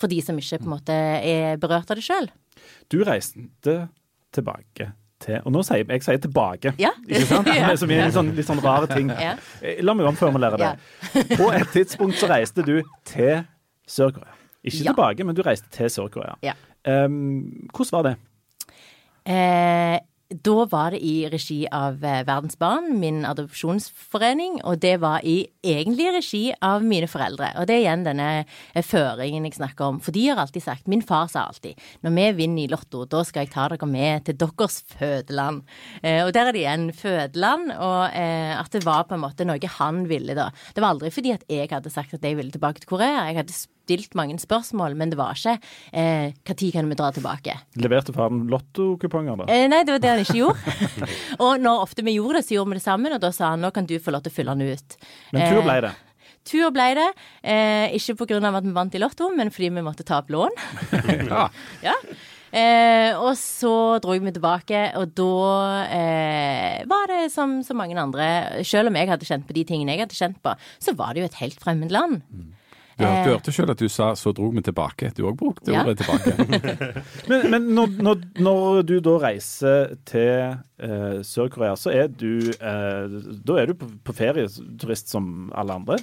[0.00, 2.30] for de som ikke på en måte er berørt av det sjøl.
[2.90, 3.88] Du reiste
[4.32, 4.92] tilbake
[5.22, 6.90] til Og nå sier jeg, jeg sier tilbake, Ja.
[7.06, 7.46] ikke sant?
[7.60, 7.74] Ja.
[7.78, 9.08] Som er litt sånn, litt sånn rare ting.
[9.14, 9.36] Ja.
[9.62, 10.72] Eh, La meg omformulere det.
[11.38, 13.44] På et tidspunkt så reiste du til
[13.86, 14.34] Sør-Korea.
[14.64, 14.92] Ikke Ja.
[14.92, 16.34] tilbake, men du reiste til Sør-Korea.
[16.42, 16.54] Ja.
[16.84, 18.16] Um, hvordan var det?
[19.24, 19.81] Eh,
[20.42, 25.44] da var det i regi av eh, Verdens Barn, min adopsjonsforening, og det var i
[25.62, 27.52] egentlig regi av mine foreldre.
[27.60, 30.00] Og det er igjen denne eh, føringen jeg snakker om.
[30.02, 33.22] For de har alltid sagt, min far sa alltid, når vi vinner i Lotto, da
[33.26, 35.62] skal jeg ta dere med til deres fødeland.
[36.02, 39.46] Eh, og der er det igjen fødeland, og eh, at det var på en måte
[39.46, 40.50] noe han ville da.
[40.74, 43.28] Det var aldri fordi at jeg hadde sagt at jeg ville tilbake til Korea.
[43.30, 45.56] Jeg hadde stilt mange spørsmål, men det var ikke
[45.92, 47.56] eh, når kan vi dra tilbake?
[47.82, 49.48] Leverte faren lottokuponger, da?
[49.52, 50.78] Eh, nei, det var det han ikke gjorde.
[51.44, 53.62] og når ofte vi gjorde det, så gjorde vi det sammen, og da sa han
[53.64, 54.98] nå kan du få lov til å fylle den ut.
[55.34, 55.94] Men tur ble Eh, det.
[56.48, 57.08] Tur ble det.
[57.46, 58.16] Eh, ikke
[58.48, 60.62] av at vi vant i Lotto, men fordi vi måtte ta opp lån.
[61.32, 61.48] Ja.
[61.88, 61.96] ja.
[62.52, 65.28] Eh, og så dro vi tilbake, og da
[65.88, 68.26] eh, var det som så mange andre
[68.68, 71.22] Selv om jeg hadde kjent på de tingene jeg hadde kjent på, så var det
[71.22, 72.20] jo et helt fremmed land.
[73.02, 75.12] Du, hørte- du hørte selv at du sa 'så dro vi tilbake'.
[75.16, 75.82] Du òg brukte Ja.
[75.82, 77.02] ordet 'tilbake'.
[77.28, 83.08] Men, men når, når, når du da reiser til eh, Sør-Korea, så er du eh,
[83.46, 85.98] Da er du på, på ferieturist som alle andre.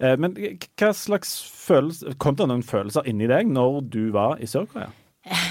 [0.00, 1.34] Eh, men hva slags
[1.66, 4.88] følelse Kom det noen følelser inni deg når du var i Sør-Korea?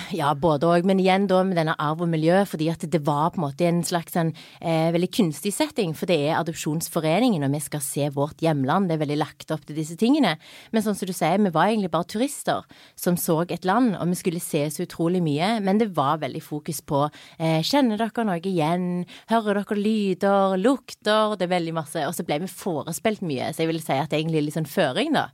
[0.10, 3.30] Ja, både òg, men igjen da med denne arv og miljø, fordi at det var
[3.30, 5.94] på en måte en slags en, eh, veldig kunstig setting.
[5.94, 8.90] For det er Adopsjonsforeningen, og vi skal se vårt hjemland.
[8.90, 10.38] Det er veldig lagt opp til disse tingene.
[10.72, 14.08] Men sånn som du sier, vi var egentlig bare turister som så et land, og
[14.10, 15.62] vi skulle se så utrolig mye.
[15.62, 17.06] Men det var veldig fokus på
[17.38, 22.08] eh, kjenner dere noe igjen, hører dere lyder, lukter, det er veldig masse.
[22.08, 24.58] Og så ble vi forespilt mye, så jeg vil si at det er egentlig litt
[24.58, 25.30] sånn føring, da.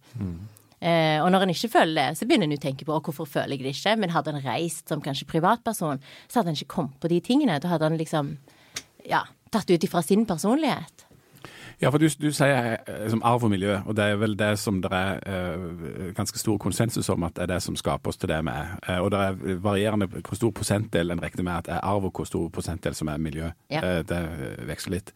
[0.81, 3.29] Eh, og når en ikke føler det, så begynner en å tenke på «Å, hvorfor
[3.29, 3.95] føler jeg det ikke.
[4.01, 7.59] Men hadde en reist som kanskje privatperson, så hadde en ikke kommet på de tingene.
[7.63, 8.35] Da hadde han liksom
[9.07, 11.04] ja, tatt ut ifra sin personlighet.
[11.81, 14.53] Ja, for du, du sier eh, som arv og miljø, og det er vel det
[14.59, 18.19] som det er uh, ganske stor konsensus om at det er det som skaper oss
[18.21, 18.75] til det vi er.
[18.87, 22.15] Uh, og det er varierende hvor stor prosentdel en regner med at er arv, og
[22.15, 23.51] hvor stor prosentdel som er miljø.
[23.71, 23.83] Ja.
[23.83, 24.21] Uh, det
[24.69, 25.13] veksler litt.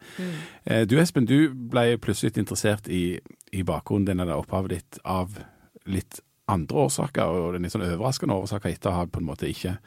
[0.64, 3.18] Eh, du Espen, du ble plutselig interessert i,
[3.52, 5.38] i bakgrunnen din eller opphavet ditt av
[5.86, 6.20] litt
[6.50, 9.78] andre årsaker, og litt sånn overraskende årsaker etter å ha på en måte ikke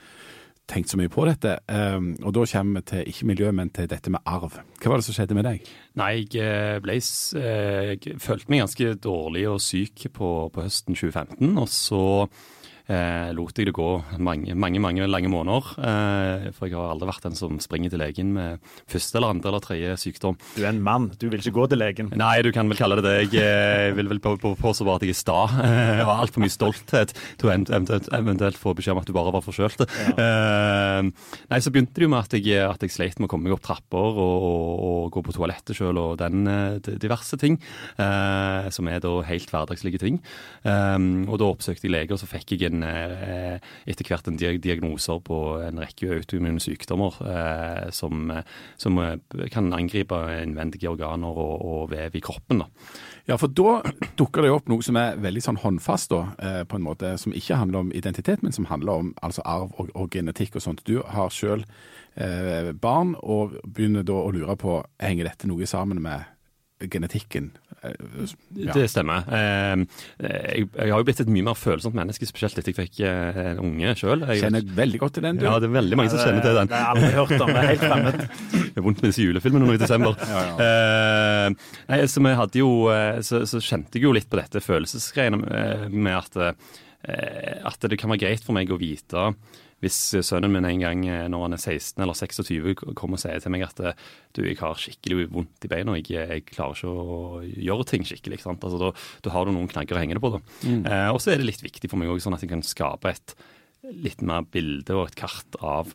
[0.69, 1.58] tenkt så mye på dette.
[1.67, 4.60] Um, og da kommer vi til ikke miljø, men til dette med arv.
[4.80, 5.69] Hva var det som skjedde med deg?
[5.99, 10.97] Nei, jeg eh, ble eh, Jeg følte meg ganske dårlig og syk på, på høsten
[10.97, 11.52] 2015.
[11.60, 12.04] Og så
[12.91, 15.69] eh, lot jeg det gå mange, mange, mange lange måneder.
[15.78, 19.52] Eh, for jeg har aldri vært den som springer til legen med første eller andre
[19.52, 20.38] eller tredje sykdom.
[20.56, 22.12] Du er en mann, du vil ikke gå til legen?
[22.19, 23.15] Nei, du kan vel kalle det det.
[23.38, 25.39] Jeg eh, vil vel påstå bare at jeg er sta.
[26.04, 29.34] Jeg har altfor mye stolthet til å eventuelt, eventuelt få beskjed om at du bare
[29.34, 29.84] var forkjølt.
[29.84, 30.13] Ja.
[30.24, 33.48] Eh, nei, så begynte det jo med at jeg, at jeg sleit med å komme
[33.48, 37.60] meg opp trapper og, og, og gå på toalettet sjøl og den eh, diverse ting.
[38.02, 40.19] Eh, som er da helt hverdagslige ting.
[40.63, 45.21] Og da oppsøkte jeg lege, og så fikk jeg en, eh, etter hvert en diagnoser
[45.21, 48.31] på en rekke autoimmune sykdommer eh, som,
[48.81, 49.01] som,
[49.53, 52.63] kan angripe innvendige organer og, og, vev i kroppen.
[52.63, 52.69] da.
[53.29, 53.83] Ja, for da
[54.19, 57.59] dukker det opp noe som er veldig sånn håndfast, da, på en måte, som ikke
[57.59, 60.83] handler om identitet, men som handler om altså arv og, og genetikk og sånt.
[60.88, 61.63] Du har sjøl
[62.15, 66.33] eh, barn og begynner da å lure på henger dette noe sammen med
[66.91, 67.52] genetikken.
[67.84, 68.72] Ja.
[68.74, 69.26] Det stemmer.
[69.36, 69.84] Ehm,
[70.22, 73.60] jeg, har jo blitt et mye mer følsomt menneske, spesielt etter jeg fikk eh, en
[73.65, 74.24] unge sjøl.
[74.39, 75.48] Kjenner veldig godt til den, du.
[75.50, 76.72] Ja, det er veldig mange som kjenner til den.
[76.72, 78.24] Det har jeg aldri hørt om, det er helt fremmed.
[78.74, 80.15] Det er vondt med disse julefilmene nå i desember.
[80.34, 81.50] ja, ja.
[81.91, 85.91] Nei, så, vi hadde jo, eh, så, så, kjente jeg jo litt på dette følelsesgreiene
[85.93, 86.39] med at,
[87.69, 89.28] at det kan være greit for meg å vite
[89.84, 93.41] hvis sønnen min en gang eh, når han er 16 eller 26 kommer og sier
[93.43, 96.93] til meg at eh, du, jeg har skikkelig vondt i beina, jeg, jeg klarer ikke
[96.93, 98.39] å gjøre ting skikkelig.
[98.48, 98.93] Altså, da,
[99.26, 100.39] da, har du noen knagger å henge det på.
[100.63, 100.86] Mm.
[100.88, 103.12] Eh, og så er det litt viktig for meg òg, sånn at jeg kan skape
[103.12, 103.36] et
[103.84, 105.91] litt mer bilde og et kart av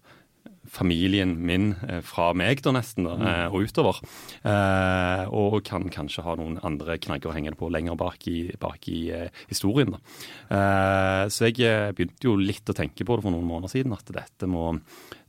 [0.73, 3.27] familien min eh, fra meg, da nesten, da, mm.
[3.29, 4.01] Eh, og utover.
[4.43, 8.39] Eh, og kan kanskje ha noen andre knagger å henge det på lenger bak i,
[8.61, 9.01] bak i
[9.49, 9.95] historien.
[9.95, 11.29] Da.
[11.33, 14.49] så jeg begynte jo litt å tenke på det for noen måneder siden, at dette,
[14.51, 14.71] må,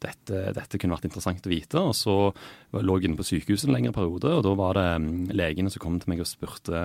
[0.04, 1.84] dette, dette kunne vært interessant å vite.
[1.92, 2.16] Og så
[2.76, 5.84] lå jeg inne på sykehuset en lengre periode, og da var det mm, legene som
[5.84, 6.84] kom til meg og spurte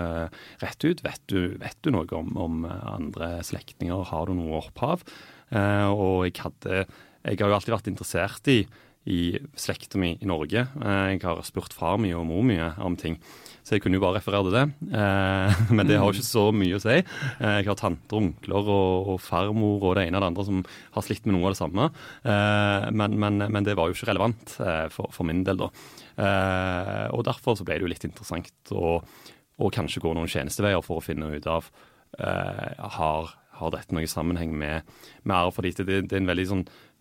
[0.63, 5.07] rett ut vet du, vet du noe om, om andre slektninger, har du noe opphav?
[5.55, 6.79] og jeg hadde
[7.25, 8.59] jeg har jo alltid vært interessert i,
[9.09, 10.65] i slekta mi i Norge.
[10.65, 13.17] Eh, jeg har spurt far mye og mor mye om ting.
[13.65, 14.65] Så jeg kunne jo bare referere til det.
[15.01, 16.99] Eh, men det har jo ikke så mye å si.
[17.01, 20.65] Eh, jeg har tanter, onkler og, og, farmor og det ene og det andre som
[20.97, 21.91] har slitt med noe av det samme.
[22.25, 24.57] Men, men, men det var jo ikke relevant
[24.93, 25.71] for, for min del, da.
[27.15, 31.01] Og derfor så ble det jo litt interessant å, å kanskje gå noen tjenesteveier for
[31.01, 31.69] å finne ut av
[32.15, 34.93] har, har dette noe sammenheng med,
[35.25, 35.55] med arv.
[35.57, 36.94] fordi det, det, er en veldig sånn Eh,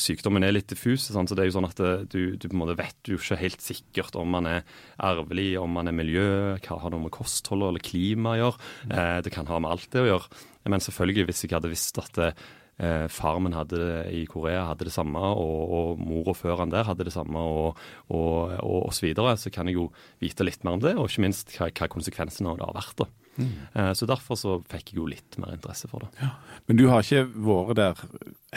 [0.00, 1.06] sykdommen er litt diffus.
[1.06, 3.38] Så det er jo sånn at eh, du, du, på en måte vet jo ikke
[3.40, 4.66] helt sikkert om man er
[4.98, 6.28] arvelig, om man er miljø,
[6.64, 8.70] hva har det med kosthold eller klima å gjøre.
[8.90, 10.44] Eh, det kan ha med alt det å gjøre.
[10.66, 14.88] Men selvfølgelig, hvis jeg hadde visst at eh, far min hadde det i Korea hadde
[14.88, 17.78] det samme, og, og mor og han der hadde det samme, og,
[18.10, 19.90] og, og, så videre, så kan jeg jo
[20.22, 23.04] vite litt mer om det, og ikke minst hva, hva konsekvensene av det har vært.
[23.04, 23.25] da.
[23.36, 23.92] Mm.
[23.98, 26.08] Så derfor så fikk jeg jo litt mer interesse for det.
[26.22, 26.30] Ja.
[26.68, 28.00] Men du har ikke vært der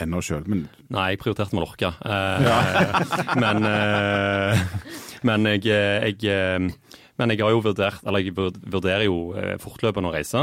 [0.06, 0.46] ennå sjøl?
[0.50, 0.68] Men...
[0.94, 1.94] Nei, jeg prioriterte Mallorca.
[2.06, 3.04] Eh, ja.
[3.44, 4.64] men, eh,
[5.28, 5.68] men jeg,
[6.24, 6.72] jeg
[7.20, 9.18] men jeg har jo vurdert, eller jeg vurderer jo
[9.60, 10.40] fortløpende å reise.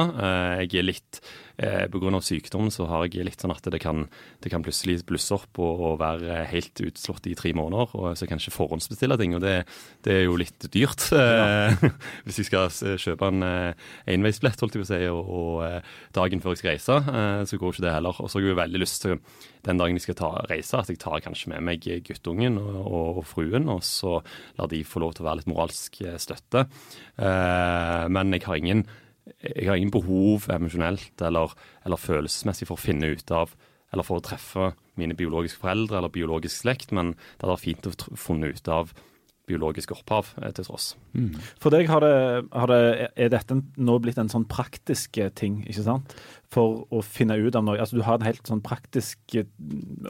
[0.61, 1.21] Jeg er litt
[1.59, 2.21] eh, Pga.
[2.21, 4.07] sykdom så har jeg litt sånn at det kan,
[4.43, 7.95] det kan plutselig blusse opp og, og, være helt utslått i tre måneder.
[7.97, 9.57] og Så jeg kan ikke forhåndsbestille ting, og det,
[10.07, 11.09] det er jo litt dyrt.
[11.13, 11.73] Ja.
[12.27, 15.93] Hvis jeg skal kjøpe en eh, enveisbillett, holdt jeg på å si, og, og, eh,
[16.17, 18.23] dagen før jeg skal reise, eh, så går ikke det heller.
[18.23, 19.21] Og så har jeg jo veldig lyst til
[19.67, 23.25] den dagen jeg skal ta, reise, at jeg tar kanskje med meg guttungen og, og,
[23.27, 24.21] fruen, og så
[24.59, 26.67] lar de få lov til å være litt moralsk eh, støtte.
[27.19, 28.87] Eh, men jeg har ingen
[29.55, 31.55] jeg har ingen behov emosjonelt eller,
[31.85, 33.55] eller, følelsesmessig for å finne ut av
[33.95, 37.87] eller for å treffe mine biologiske foreldre eller biologisk slekt, men det hadde vært fint
[37.87, 38.91] å funne ut av
[39.47, 40.91] biologisk opphav eh, til tross.
[41.17, 41.37] Mm.
[41.63, 42.15] For deg har det,
[42.53, 46.17] har det, er dette nå blitt en sånn praktisk ting, ikke sant?
[46.53, 47.79] For å finne ut av noe.
[47.83, 49.49] Altså Du har en helt sånn praktisk eh,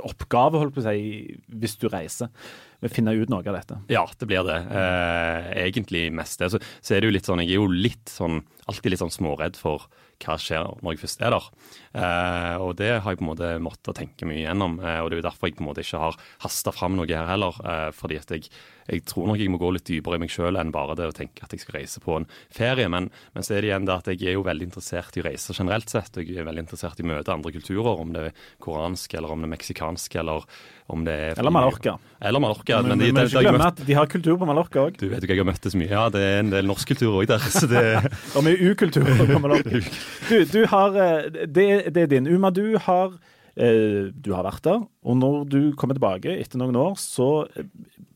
[0.07, 2.33] oppgave, holdt på å si, hvis du reiser
[2.81, 3.81] med å finne ut noe av dette?
[3.92, 4.59] Ja, det blir det.
[4.81, 6.53] Eh, egentlig mest det.
[6.53, 9.14] Så, så, er det jo litt sånn, jeg er jo litt sånn, alltid litt sånn
[9.14, 9.88] småredd for
[10.22, 11.48] hva skjer når jeg først er der.
[11.96, 14.79] Eh, og det har jeg på en måte måttet tenke mye gjennom.
[14.81, 17.09] Eh, og det er jo derfor jeg på en måte ikke har hasta fram noe
[17.11, 17.59] her heller.
[17.64, 18.48] Eh, fordi at jeg,
[18.88, 21.16] jeg, tror nok jeg må gå litt dypere i meg sjøl enn bare det å
[21.16, 22.88] tenke at jeg skal reise på en ferie.
[22.92, 25.29] Men, men så er det igjen det at jeg er jo veldig interessert i å
[25.29, 26.16] reise generelt sett.
[26.16, 29.33] Og Jeg er veldig interessert i å møte andre kulturer, om det er koransk eller
[29.33, 30.48] om det er meksikansk eller
[30.92, 31.96] om det er Eller Mallorca.
[32.22, 32.81] Eller Mallorca.
[32.83, 34.99] Men, men de, de, de, at de har kultur på Mallorca òg.
[35.01, 35.90] Du vet jo ikke, jeg har møttes mye.
[35.90, 37.46] Ja, det er en del norsk kultur òg der.
[37.51, 37.83] Så det...
[38.37, 39.83] og mye ukultur på Mallorca.
[40.31, 42.29] Du, du har eh, det, det, er din.
[42.31, 43.16] Uma, du har,
[43.59, 44.85] eh, du har vært der.
[45.07, 47.66] Og når du kommer tilbake etter noen år, så eh,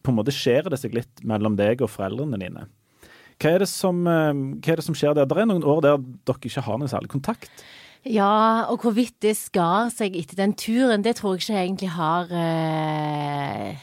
[0.00, 2.68] på en måte skjer det seg litt mellom deg og foreldrene dine.
[3.40, 5.26] Hva er, som, hva er det som, skjer der?
[5.28, 7.48] Det er noen år der dere ikke har noe særlig kontakt?
[8.08, 12.30] Ja, og hvorvidt det skar seg etter den turen, det tror jeg ikke egentlig har
[12.32, 13.74] eh,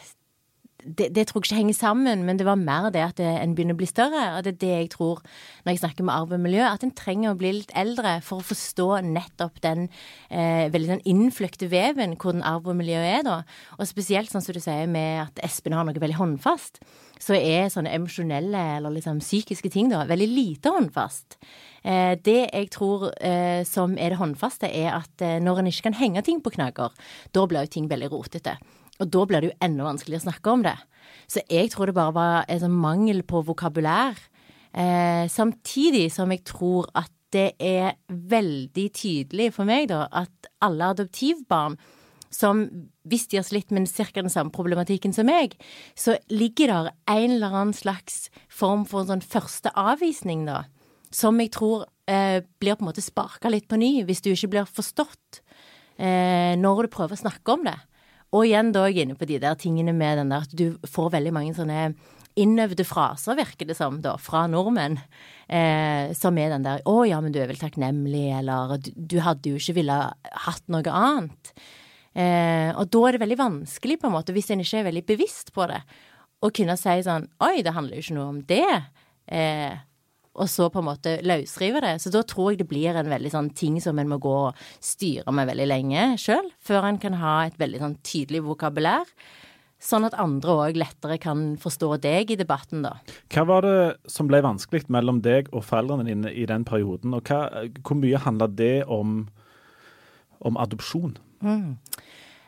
[0.87, 3.75] det, det, tror jeg ikke henger sammen, men det var mer det at en begynner
[3.75, 4.23] å bli større.
[4.37, 5.21] Og det er det jeg tror
[5.65, 8.41] når jeg snakker med arv og miljø, at en trenger å bli litt eldre for
[8.41, 9.87] å forstå nettopp den
[10.29, 13.41] eh, veldig sånn innfløkte veven hvordan arv og miljø er, da.
[13.77, 16.81] Og spesielt sånn som du sier med at Espen har noe veldig håndfast,
[17.21, 21.37] så er sånne emosjonelle eller liksom psykiske ting da veldig lite håndfast.
[21.83, 25.89] Eh, det jeg tror eh, som er det håndfaste, er at eh, når en ikke
[25.89, 26.93] kan henge ting på knagger,
[27.33, 28.57] da blir jo ting veldig rotete.
[28.97, 30.77] Og da blir det jo enda vanskeligere å snakke om det.
[31.29, 34.17] Så jeg tror det bare var en sånn mangel på vokabulær.
[34.73, 40.93] Eh, samtidig som jeg tror at det er veldig tydelig for meg, da, at alle
[40.93, 41.75] adoptivbarn
[42.33, 42.63] som
[43.09, 44.07] hvis de har slitt med ca.
[44.15, 45.57] den samme problematikken som meg,
[45.95, 50.65] så ligger der en eller annen slags form for en sånn første avvisning, da.
[51.13, 54.51] Som jeg tror eh, blir på en måte sparka litt på ny, hvis du ikke
[54.55, 55.41] blir forstått
[55.97, 57.77] eh, når du prøver å snakke om det.
[58.35, 60.75] Og igjen da er jeg inne på de der tingene med den der at du
[60.87, 61.93] får veldig mange sånne
[62.37, 64.99] innøvde fraser, virker det som, da, fra nordmenn.
[65.47, 69.49] Eh, som er den der 'Å ja, men du er vel takknemlig', eller 'Du hadde
[69.49, 70.13] jo ikke ville
[70.45, 71.53] hatt noe annet'.
[72.17, 75.03] Eh, og da er det veldig vanskelig, på en måte, hvis en ikke er veldig
[75.05, 75.83] bevisst på det,
[76.41, 78.83] å kunne si sånn 'Oi, det handler jo ikke noe om det'.
[79.27, 79.77] Eh,
[80.37, 81.95] og så på en måte løsrive det.
[82.01, 84.55] Så da tror jeg det blir en veldig sånn ting som en må gå og
[84.79, 89.09] styre med veldig lenge sjøl, før en kan ha et veldig sånn tydelig vokabulær.
[89.81, 92.97] Sånn at andre òg lettere kan forstå deg i debatten, da.
[93.33, 97.29] Hva var det som ble vanskelig mellom deg og foreldrene dine i den perioden, og
[97.29, 99.27] hva, hvor mye handla det om,
[100.41, 101.17] om adopsjon?
[101.43, 101.75] Mm.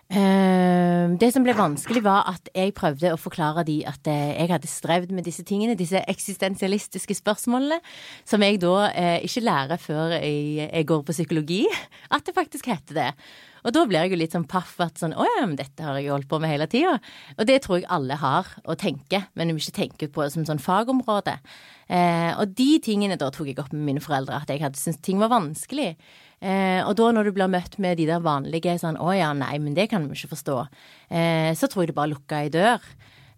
[0.09, 4.49] Uh, det som ble vanskelig, var at jeg prøvde å forklare de at eh, jeg
[4.49, 7.77] hadde strevd med disse tingene, disse eksistensialistiske spørsmålene,
[8.25, 11.59] som jeg da uh, ikke lærer før jeg, jeg, går på psykologi,
[12.15, 13.11] at det faktisk heter det.
[13.61, 15.99] Og da blir jeg jo litt sånn paff at sånn Å ja, men dette har
[15.99, 16.95] jeg holdt på med hele tida.
[17.35, 20.47] Og det tror jeg alle har å tenke, men vi ikke tenker på det som
[20.47, 21.35] sånn fagområde.
[22.39, 25.19] Og de tingene da tok jeg opp med mine foreldre, at jeg hadde syntes ting
[25.19, 25.89] var vanskelig.
[26.39, 29.57] Eh, og da når du blir møtt med de der vanlige sånn 'Å ja, nei,
[29.59, 30.67] men det kan vi ikke forstå',
[31.11, 32.79] eh, så tror jeg det bare lukker ei dør.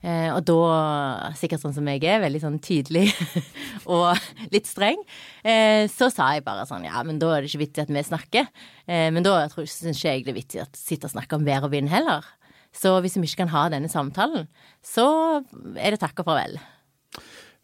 [0.02, 3.12] Eh, og da, sikkert sånn som jeg er, veldig sånn tydelig
[3.94, 4.18] og
[4.50, 4.98] litt streng,
[5.46, 8.02] eh, så sa jeg bare sånn ja, men da er det ikke vittig at vi
[8.02, 8.50] snakker.
[8.88, 11.70] Eh, men da syns ikke jeg det er vittig å sitte og snakke om vær
[11.70, 12.26] og vind heller.
[12.74, 14.48] Så hvis vi ikke kan ha denne samtalen,
[14.82, 15.06] så
[15.76, 16.58] er det takk og farvel.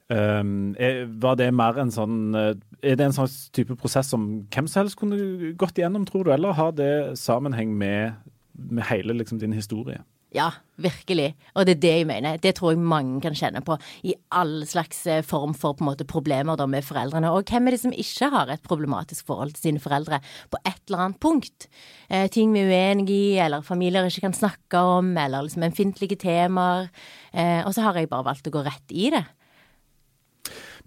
[0.07, 4.21] Um, er, var det mer en sånn eh, Er det en sånn type prosess som
[4.47, 5.17] hvem som helst kunne
[5.59, 8.15] gått igjennom, tror du, eller har det sammenheng med,
[8.55, 9.99] med hele liksom, din historie?
[10.35, 11.31] Ja, virkelig.
[11.55, 12.39] Og det er det jeg mener.
[12.43, 15.89] Det tror jeg mange kan kjenne på i all slags eh, form for på en
[15.89, 17.31] måte, problemer da, med foreldrene.
[17.31, 20.19] Og hvem er det som ikke har et problematisk forhold til sine foreldre
[20.51, 21.69] på et eller annet punkt?
[22.11, 26.19] Eh, ting vi er uenige i, eller familier ikke kan snakke om, eller liksom ømfintlige
[26.27, 26.91] temaer.
[27.31, 29.23] Eh, og så har jeg bare valgt å gå rett i det.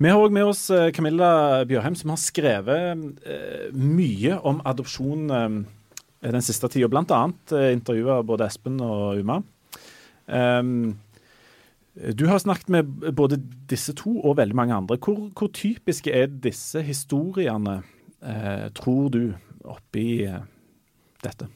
[0.01, 5.27] Vi har òg med oss eh, Camilla Bjørheim, som har skrevet eh, mye om adopsjon
[5.37, 5.59] eh,
[6.25, 7.03] den siste tida.
[7.53, 9.43] Eh, intervjua både Espen og Uma.
[10.25, 10.97] Um,
[12.17, 13.37] du har snakket med både
[13.69, 14.97] disse to og veldig mange andre.
[14.97, 17.83] Hvor, hvor typiske er disse historiene,
[18.77, 19.35] tror du,
[19.65, 20.23] oppi
[21.25, 21.49] dette?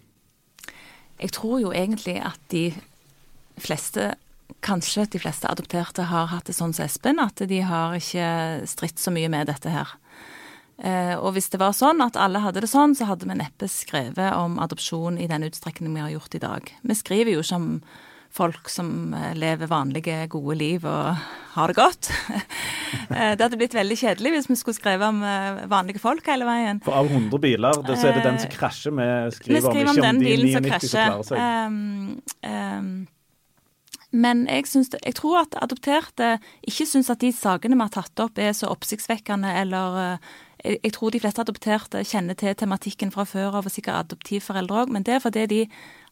[1.20, 2.66] Jeg tror jo egentlig at de
[3.56, 4.10] fleste
[4.64, 9.02] kanskje de fleste adopterte har hatt det sånn som Espen, at de har ikke stritt
[9.02, 9.94] så mye med dette her.
[10.82, 13.68] Eh, og hvis det var sånn at alle hadde det sånn, så hadde vi neppe
[13.70, 16.74] skrevet om adopsjon i den utstrekning vi har gjort i dag.
[16.82, 17.68] Vi skriver jo ikke om
[18.34, 21.14] folk som eh, lever vanlige, gode liv og
[21.54, 22.10] har det godt.
[23.10, 25.18] Eh, det hadde blitt veldig kjedelig hvis vi skulle skrevet om
[25.68, 26.78] vanlige folk hele veien.
[26.82, 29.98] For av 100 biler, så er det den som krasjer vi skriver, vi skriver om,
[29.98, 30.68] ikke om, om de 99 som
[31.02, 31.42] klarer seg.
[31.42, 32.88] Um, um,
[34.14, 38.20] men jeg, synes, jeg, tror at adopterte ikke syns at de sakene vi har tatt
[38.22, 40.28] opp er så oppsiktsvekkende, eller eh,
[40.76, 44.92] jeg, tror de fleste adopterte kjenner til tematikken fra før av, og sikkert adoptivforeldre òg,
[44.94, 45.60] men det er fordi de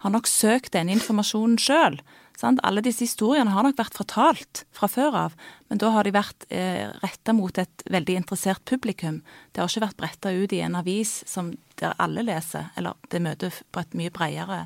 [0.03, 2.01] har nok søkt denne informasjonen sjøl.
[2.43, 5.37] Alle disse historiene har nok vært fortalt fra før av,
[5.71, 9.21] men da har de vært eh, retta mot et veldig interessert publikum.
[9.53, 13.23] Det har ikke vært bretta ut i en avis som der alle leser, eller det
[13.23, 14.65] møter på et mye bredere,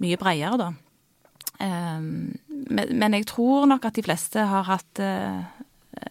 [0.00, 0.70] mye bredere, da.
[1.62, 2.34] Ehm,
[2.72, 5.42] men jeg tror nok at de fleste har hatt, eh,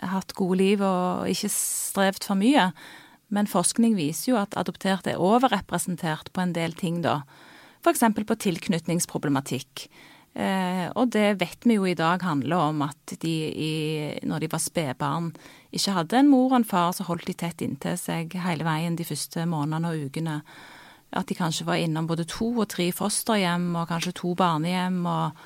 [0.08, 2.72] hatt gode liv og ikke strevd for mye.
[3.32, 7.22] Men forskning viser jo at adopterte er overrepresentert på en del ting, da.
[7.82, 8.04] F.eks.
[8.14, 9.88] på tilknytningsproblematikk.
[10.32, 13.72] Eh, og det vet vi jo i dag handler om at de i,
[14.24, 15.32] når de var spedbarn,
[15.76, 18.96] ikke hadde en mor og en far som holdt de tett inntil seg hele veien
[18.96, 20.38] de første månedene og ukene.
[21.12, 25.04] At de kanskje var innom både to og tre fosterhjem og kanskje to barnehjem.
[25.06, 25.42] og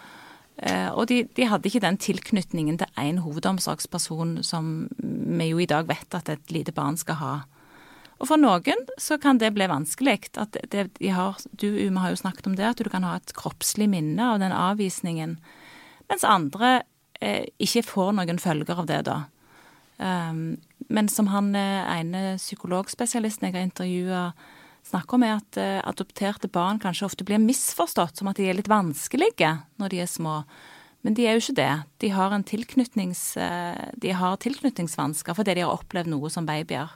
[0.55, 5.67] Eh, og de, de, hadde ikke den tilknytningen til én hovedomsorgsperson som vi jo i
[5.67, 7.33] dag vet at et lite barn skal ha.
[8.15, 10.31] Og for noen så kan det bli vanskelig.
[10.39, 13.17] At det, de har, du Uma, har jo snakket om det, at du kan ha
[13.19, 15.35] et kroppslig minne av den avvisningen.
[16.07, 16.77] Mens andre
[17.19, 19.23] eh, ikke får noen følger av det, da.
[19.95, 20.57] Um,
[20.91, 24.23] men som han eh, ene psykologspesialisten jeg har intervjua,
[24.85, 28.57] snakker om, er at uh, adopterte barn kanskje ofte blir misforstått som at de er
[28.57, 30.41] litt vanskelige når de er små.
[31.05, 31.73] Men de er jo ikke det.
[32.01, 36.93] De har, tilknytnings, uh, de har tilknytningsvansker fordi de har opplevd noe som babyer.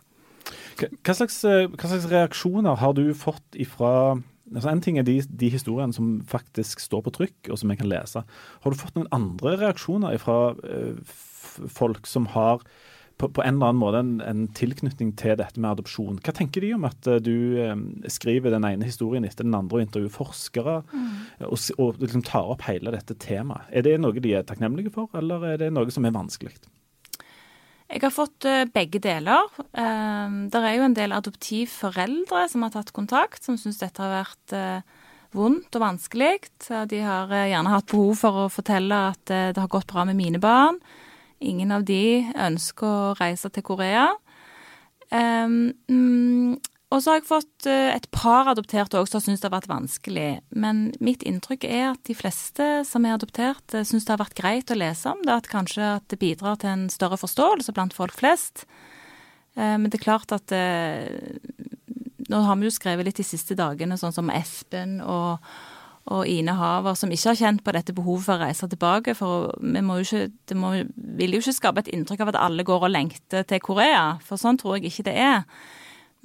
[0.80, 4.18] Hva slags, eh, hva slags reaksjoner har du fått ifra
[4.50, 7.78] altså En ting er de, de, historiene som faktisk står på trykk, og som jeg
[7.84, 8.24] kan lese.
[8.64, 10.56] Har du fått noen andre reaksjoner fra
[11.70, 12.64] folk som har
[13.20, 16.22] på, på, en eller annen måte en, en, tilknytning til dette med adopsjon.
[16.24, 17.76] Hva tenker de om at uh, du eh,
[18.12, 21.10] skriver den ene historien etter den andre og intervjuer forskere, mm.
[21.50, 23.68] og, og liksom tar opp hele dette temaet?
[23.76, 26.56] Er det noe de er takknemlige for, eller er det noe som er vanskelig?
[27.90, 29.52] Jeg har fått uh, begge deler.
[29.76, 34.22] Uh, det er jo en del adoptivforeldre som har tatt kontakt, som syns dette har
[34.22, 34.56] vært
[35.36, 36.32] vondt og vanskelig.
[36.90, 40.40] De har gjerne hatt behov for å fortelle at det har gått bra med mine
[40.42, 40.80] barn.
[41.40, 44.10] Ingen av de ønsker å reise til Korea.
[45.10, 49.56] Um, og så har jeg fått uh, et par adopterte òg som syns det har
[49.56, 50.42] vært vanskelig.
[50.50, 54.38] Men mitt inntrykk er at de fleste som er adoptert, uh, syns det har vært
[54.40, 55.36] greit å lese om det.
[55.36, 58.66] At kanskje at det bidrar til en større forståelse blant folk flest.
[59.58, 60.54] Uh, men det er klart at
[62.30, 65.42] Nå har vi jo skrevet litt de siste dagene, sånn som Espen og
[66.10, 69.14] og Ine Haver, som ikke har kjent på dette behovet for å reise tilbake.
[69.18, 70.72] For vi må jo ikke, det må,
[71.20, 74.42] vil jo ikke skape et inntrykk av at alle går og lengter til Korea, for
[74.42, 75.44] sånn tror jeg ikke det er.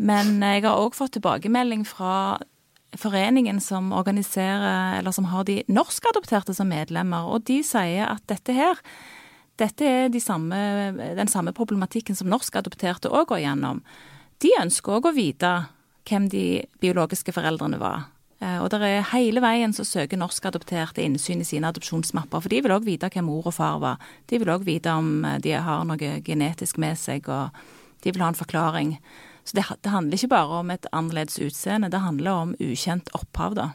[0.00, 2.38] Men jeg har òg fått tilbakemelding fra
[2.98, 8.54] foreningen som organiserer, eller som har de norskadopterte som medlemmer, og de sier at dette
[8.56, 8.80] her
[9.60, 10.56] dette er de samme,
[11.14, 13.84] den samme problematikken som norskadopterte òg går gjennom.
[14.42, 15.52] De ønsker òg å vite
[16.08, 18.08] hvem de biologiske foreldrene var.
[18.44, 22.44] Eh, og det er hele veien så søker norskadopterte innsyn i sine adopsjonsmapper.
[22.44, 24.02] For de vil òg vite hvem mor og far var.
[24.30, 27.54] De vil òg vite om eh, de har noe genetisk med seg, og
[28.04, 28.98] de vil ha en forklaring.
[29.44, 33.57] Så det, det handler ikke bare om et annerledes utseende, det handler om ukjent opphav,
[33.59, 33.72] da.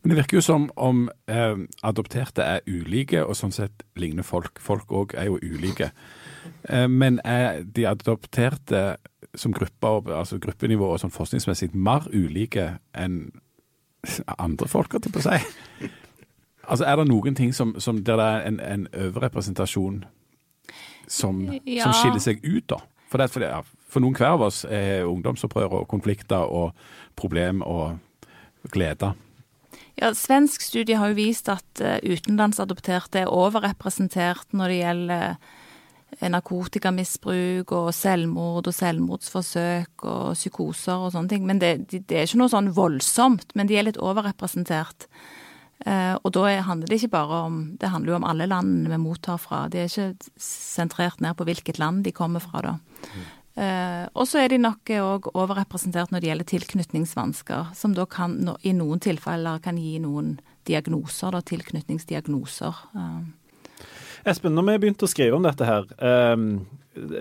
[0.00, 4.60] Men det virker jo som om eh, adopterte er ulike, og sånn sett ligner folk.
[4.62, 5.90] Folk òg er jo ulike.
[6.68, 8.84] Eh, men er de adopterte
[9.36, 13.26] som gruppe, altså gruppenivå og sånn forskningsmessig mer ulike enn
[14.38, 15.90] andre folk, holdt jeg på å si.
[16.66, 20.04] Altså, Er det noen ting som, som der det er en, en overrepresentasjon
[21.06, 21.84] som, ja.
[21.84, 22.80] som, skiller seg ut, da?
[23.06, 23.52] For, det, for, det,
[23.86, 26.74] for noen hver av oss er ungdomsopprør og konflikter og
[27.14, 28.00] problem og
[28.74, 29.12] glede.
[29.96, 35.54] Ja, Svensk studie har jo vist at uh, utenlandsadopterte er overrepresentert når det gjelder
[36.20, 41.46] narkotikamisbruk og selvmord og selvmordsforsøk og psykoser og sånne ting.
[41.48, 45.08] Men det, det, er ikke noe sånn voldsomt, men de er litt overrepresentert.
[45.84, 49.00] Eh, og da handler det ikke bare om Det handler jo om alle landene vi
[49.02, 49.66] mottar fra.
[49.68, 52.76] De er ikke sentrert ned på hvilket land de kommer fra, da.
[53.12, 53.26] Mm.
[53.56, 58.36] Eh, og så er de nok òg overrepresentert når det gjelder tilknytningsvansker, som da kan
[58.64, 62.82] i noen tilfeller kan gi noen diagnoser, da, tilknytningsdiagnoser.
[62.96, 63.20] Eh.
[64.26, 66.48] Espen, når vi begynte å skrive om dette her, um,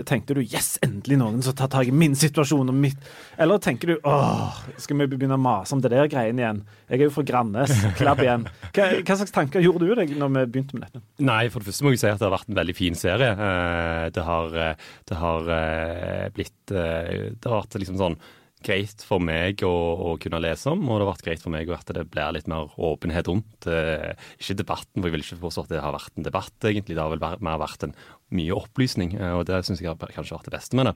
[0.08, 3.10] tenkte du yes, endelig noen som tar tak i min situasjon og mitt
[3.42, 6.62] Eller tenker du åh, skal vi begynne å mase om det der greiene igjen?
[6.88, 8.48] Jeg er jo fra Grannes, klabb igjen.
[8.72, 11.04] Hva, hva, slags tanker gjorde du deg når vi begynte med dette?
[11.28, 13.30] Nei, for det første må jeg si at det har vært en veldig fin serie.
[13.50, 18.18] Eh, det har, eh, det har eh, blitt Det har vært liksom sånn
[18.66, 21.72] greit for meg å, å, kunne lese om, og det har vært greit for meg
[21.74, 23.68] at det blir litt mer åpenhet rundt.
[23.70, 26.98] Eh, ikke debatten, for jeg vil ikke påstå at det har vært en debatt, egentlig.
[26.98, 27.96] Det har vel mer vært en
[28.36, 30.96] mye opplysning, eh, og det syns jeg har kanskje vært det beste med det.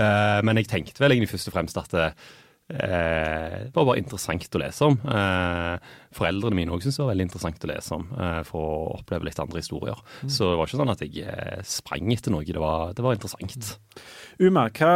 [0.00, 2.30] Eh, men jeg tenkte vel egentlig først og fremst at det, eh,
[2.72, 4.94] det var bare interessant å lese om.
[5.04, 8.98] Eh, foreldrene mine òg syntes det var veldig interessant å lese om, eh, for å
[8.98, 9.98] oppleve litt andre historier.
[10.22, 10.30] Mm.
[10.32, 13.72] Så det var ikke sånn at jeg sprang etter noe, det var, det var interessant.
[13.76, 14.02] Mm.
[14.48, 14.92] Uma, hva,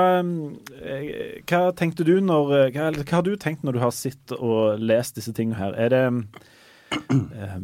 [0.83, 4.37] eh, hva, tenkte du når eh, hva, hva, har du tenkt når du har sittet
[4.39, 5.77] og lest disse tingene her?
[5.77, 6.05] Er det,
[7.13, 7.59] eh,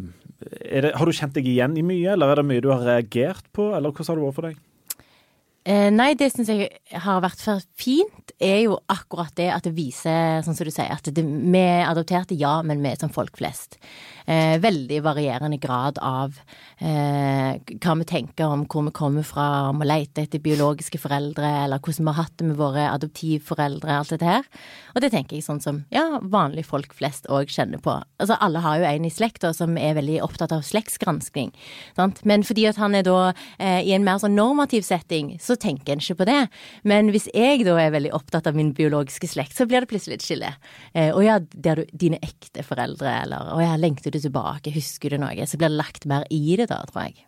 [0.60, 2.84] er det, Har du kjent deg igjen i mye, eller er det mye du har
[2.84, 4.60] reagert på, eller hvordan har det vært for deg?
[5.62, 6.70] Eh, nei, det syns jeg
[7.04, 10.90] har vært for fint, er jo akkurat det at det viser, sånn som du sier,
[10.92, 13.78] at det, vi er adopterte, ja, men vi er som folk flest.
[14.26, 16.36] Eh, veldig varierende grad av
[16.78, 21.48] eh, hva vi tenker om hvor vi kommer fra, om å lete etter biologiske foreldre,
[21.64, 24.46] eller hvordan vi har hatt det med våre adoptivforeldre, alt dette her.
[24.94, 27.96] Og det tenker jeg sånn som ja, vanlige folk flest òg kjenner på.
[28.22, 31.50] Altså alle har jo en i slekta som er veldig opptatt av slektsgranskning,
[31.98, 32.22] sant.
[32.28, 35.96] Men fordi at han er da eh, i en mer sånn normativ setting, så tenker
[35.96, 36.40] en ikke på det.
[36.86, 40.18] Men hvis jeg da er veldig opptatt av min biologiske slekt, så blir det plutselig
[40.18, 40.54] et skille.
[40.94, 45.12] Eh, og ja, der du dine ekte foreldre, eller å ja, lengter du tilbake, husker
[45.12, 45.46] du noe?
[45.46, 47.26] Så blir det lagt mer i det da, tror jeg.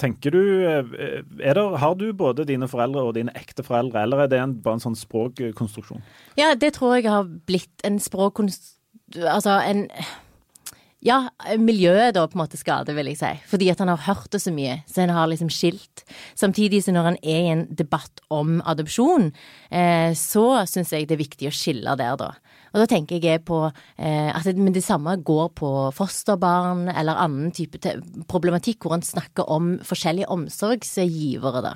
[0.00, 4.32] Tenker du, eh, det, Har du både dine foreldre og dine ekte foreldre, eller er
[4.32, 6.02] det en, bare en sånn språkkonstruksjon?
[6.40, 8.78] Ja, det tror jeg har blitt en språkkonstruksjon
[9.12, 9.82] Altså en
[11.02, 11.18] ja,
[11.58, 13.30] miljøet da på en måte skader, vil jeg si.
[13.50, 16.04] Fordi at han har hørt det så mye, så han har liksom skilt.
[16.38, 19.32] Samtidig så når han er i en debatt om adopsjon,
[19.74, 22.30] eh, så syns jeg det er viktig å skille der, da.
[22.72, 27.50] Og da tenker jeg på eh, at det, det samme går på fosterbarn eller annen
[27.52, 27.82] type
[28.30, 31.74] problematikk hvor en snakker om forskjellige omsorgsgivere, da.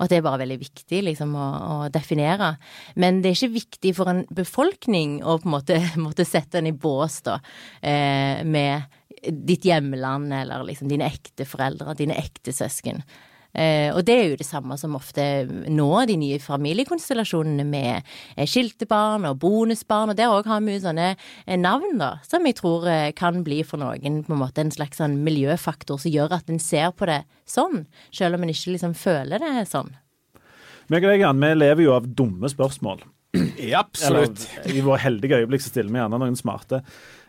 [0.00, 2.54] Og at det er bare veldig viktig liksom, å, å, definere.
[2.96, 6.70] Men det er ikke viktig for en befolkning å på en måte måtte sette den
[6.72, 7.36] i bås da,
[7.84, 8.88] eh, med
[9.20, 13.04] ditt hjemland eller liksom dine ekte foreldre, dine ekte søsken.
[13.52, 18.02] Eh, og det er jo det samme som ofte nå, de nye familiekonstellasjonene med
[18.36, 22.12] eh, skilte barn og bonusbarn, og der òg har vi jo sånne eh, navn, da,
[22.26, 26.00] som jeg tror eh, kan bli for noen på en måte en slags sånn miljøfaktor
[26.00, 27.84] som gjør at en ser på det sånn,
[28.14, 29.94] selv om en ikke liksom føler det sånn.
[30.90, 33.02] Meg og deg, Jan, vi lever jo av dumme spørsmål.
[33.62, 34.42] Ja, absolutt.
[34.64, 36.80] Eller, I våre heldige øyeblikk så stiller vi gjerne noen smarte.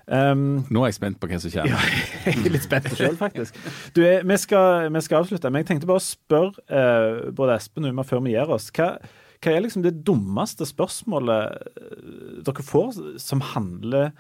[0.08, 1.72] Um, Nå er jeg spent på hva som kommer.
[1.72, 1.80] Ja,
[2.26, 3.58] jeg er litt spent sjøl, faktisk.
[3.96, 7.88] Du, vi, skal, vi, skal, avslutte, men jeg tenkte bare å spørre uh, både Espen
[7.88, 8.72] og Uma før vi gir oss.
[8.76, 8.96] Hva,
[9.42, 14.12] hva, er liksom det dummeste spørsmålet eh, dere får som handler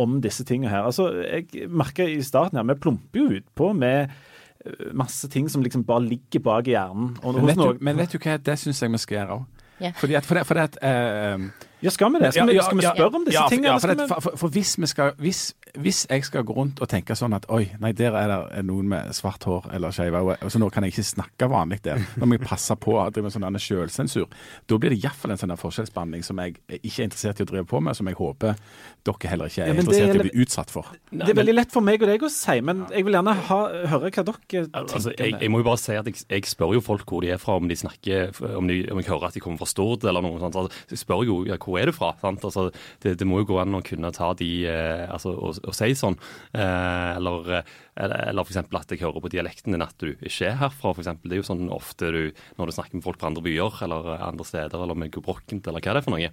[0.00, 0.88] om disse tingene her?
[0.88, 5.64] Altså, Jeg merker i starten her, vi plumper jo utpå med eh, masse ting som
[5.64, 7.16] liksom bare ligger bak i hjernen.
[7.24, 9.66] Men vet, du, men, vet du, hva, det syns jeg vi skal gjøre òg.
[9.80, 9.96] Yeah.
[9.96, 12.32] Fordi at, for det, for det at, uh, ja, skal vi det?
[12.34, 13.68] Skal, vi, skal vi spørre om disse tingene?
[13.68, 17.34] Ja, for, for, for, hvis, skal, hvis, hvis, jeg skal gå rundt og tenke sånn
[17.36, 20.84] at oi, nei, der er det noen med svart hår eller skeive så nå kan
[20.86, 22.02] jeg ikke snakke vanlig der.
[22.18, 24.28] Nå må jeg passe på å drive med sånn sjølsensur.
[24.68, 27.66] Da blir det iallfall en sånn forskjellsbehandling som jeg ikke er interessert i å drive
[27.70, 28.58] på med, som jeg håper
[29.06, 30.90] dere heller ikke er ja, interessert i å bli utsatt for.
[31.10, 33.60] Det er veldig lett for meg og deg å si, men jeg vil gjerne ha,
[33.94, 35.24] høre hva dere altså, tenker.
[35.24, 37.40] Jeg, jeg, må jo bare si at jeg, jeg, spør jo folk hvor de er
[37.40, 40.24] fra, om de snakker, om, de, om jeg hører at de kommer fra Stord eller
[40.24, 40.58] noe sånt.
[40.60, 42.12] Altså, jeg spør jo ja, hvor er du fra.
[42.20, 42.44] sant?
[42.48, 42.68] Altså,
[43.04, 45.90] det, det, må jo gå an å kunne ta de eh, altså, og, og, si
[45.98, 46.16] sånn.
[46.54, 48.60] Eh, eller, eh, eller, f.eks.
[48.62, 50.94] at jeg hører på dialekten din at du ikke er herfra.
[50.94, 51.30] For eksempel.
[51.30, 52.20] det er jo sånn ofte du,
[52.58, 55.84] når du snakker med folk fra andre byer eller andre steder, eller med gebrokkent, eller
[55.84, 56.32] hva det er for noe.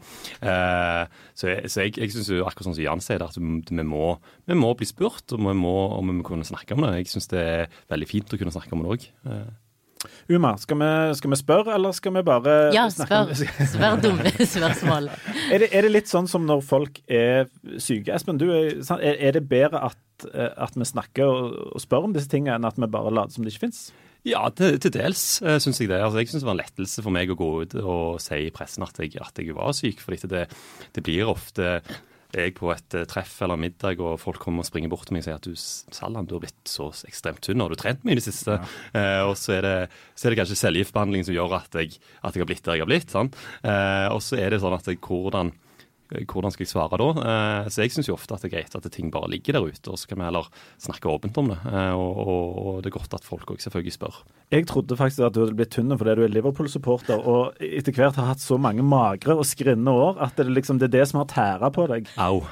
[0.53, 4.09] Eh, så jeg, jeg, jeg syns akkurat sånn som Jan sier, det, at vi må,
[4.47, 6.97] vi må, bli spurt, og vi må, og vi må kunne snakke om det.
[7.01, 9.09] Jeg syns det er veldig fint å kunne snakke om det òg.
[10.29, 10.89] Uma, skal vi,
[11.19, 13.31] skal vi, spørre, eller skal vi bare ja, spør.
[13.73, 15.11] Spør dumme spørsmål.
[15.51, 17.47] er, det, er, det, litt sånn som når folk er
[17.79, 18.13] syke?
[18.15, 22.17] Espen, du, er, er det bedre at, eh, at, vi snakker og, og spør om
[22.17, 23.87] disse tingene, enn at vi bare later som det ikke fins?
[24.27, 26.01] Ja, til, til dels uh, syns jeg det.
[26.03, 28.53] Altså, jeg syns det var en lettelse for meg å gå ut og si i
[28.53, 30.03] pressen at jeg, at jeg var syk.
[30.03, 30.47] For det,
[30.95, 31.77] det blir ofte
[32.36, 35.15] er jeg på et uh, treff eller middag, og folk kommer og springer bort til
[35.15, 38.03] meg og sier at du Sallan, du har blitt så ekstremt tynn, har du trent
[38.07, 38.57] mye i det siste?
[38.57, 38.67] Ja.
[38.99, 39.75] Eh, og så er, det,
[40.15, 42.86] så er, det, kanskje cellegiftbehandling som gjør at jeg, at jeg, har blitt der jeg
[42.86, 43.15] har blitt.
[43.15, 45.53] Eh, og så er det sånn at jeg, hvordan
[46.08, 47.08] hvordan skal jeg svare da?
[47.20, 49.91] Eh, så jeg syns ofte at det er greit at ting bare ligger der ute,
[49.91, 50.47] og så kan vi heller
[50.82, 51.60] snakke åpent om det.
[51.68, 54.16] Eh, og, og, og det er godt at folk òg selvfølgelig spør.
[54.55, 58.20] Jeg trodde faktisk at du hadde blitt tynn fordi du er Liverpool-supporter, og etter hvert
[58.20, 61.24] har hatt så mange magre og skrinne år at det, liksom, det er det som
[61.24, 62.08] har tæra på deg.
[62.16, 62.45] Au.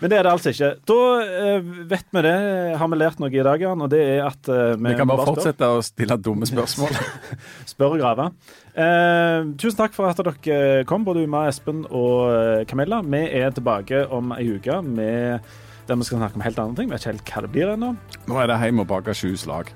[0.00, 0.70] Men det er det altså ikke.
[0.88, 2.34] Da uh, vet vi det,
[2.80, 5.26] har vi lært noe i dag, Jan, og det er at uh, vi, kan bare,
[5.28, 6.96] fortsette å stille dumme spørsmål.
[7.72, 8.30] Spør og grave.
[8.74, 13.02] Uh, tusen takk for at dere kom, både Uma, Espen og Camilla.
[13.04, 15.52] Vi er tilbake om ei uke med
[15.84, 16.88] der vi skal snakke om helt andre ting.
[16.88, 17.92] Vi Vet ikke helt hva det blir ennå.
[18.28, 19.72] Nå er det hjem og bake sju slag.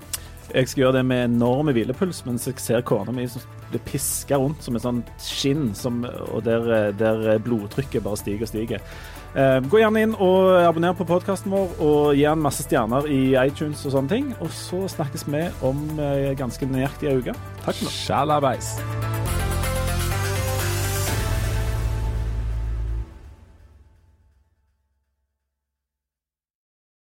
[0.49, 4.39] Jeg skal gjøre det med enorme hvilepuls mens jeg ser kona mi som blir piska
[4.41, 6.01] rundt som et sånn skinn, som,
[6.33, 8.85] og der, der, blodtrykket bare stiger og stiger.
[9.37, 13.21] Eh, gå gjerne inn og abonner på podkasten vår, og gi den masse stjerner i
[13.43, 14.31] iTunes og sånne ting.
[14.41, 17.37] Og så snakkes vi om eh, ganske nøyaktig ei uke.
[17.67, 19.48] Takk for nå.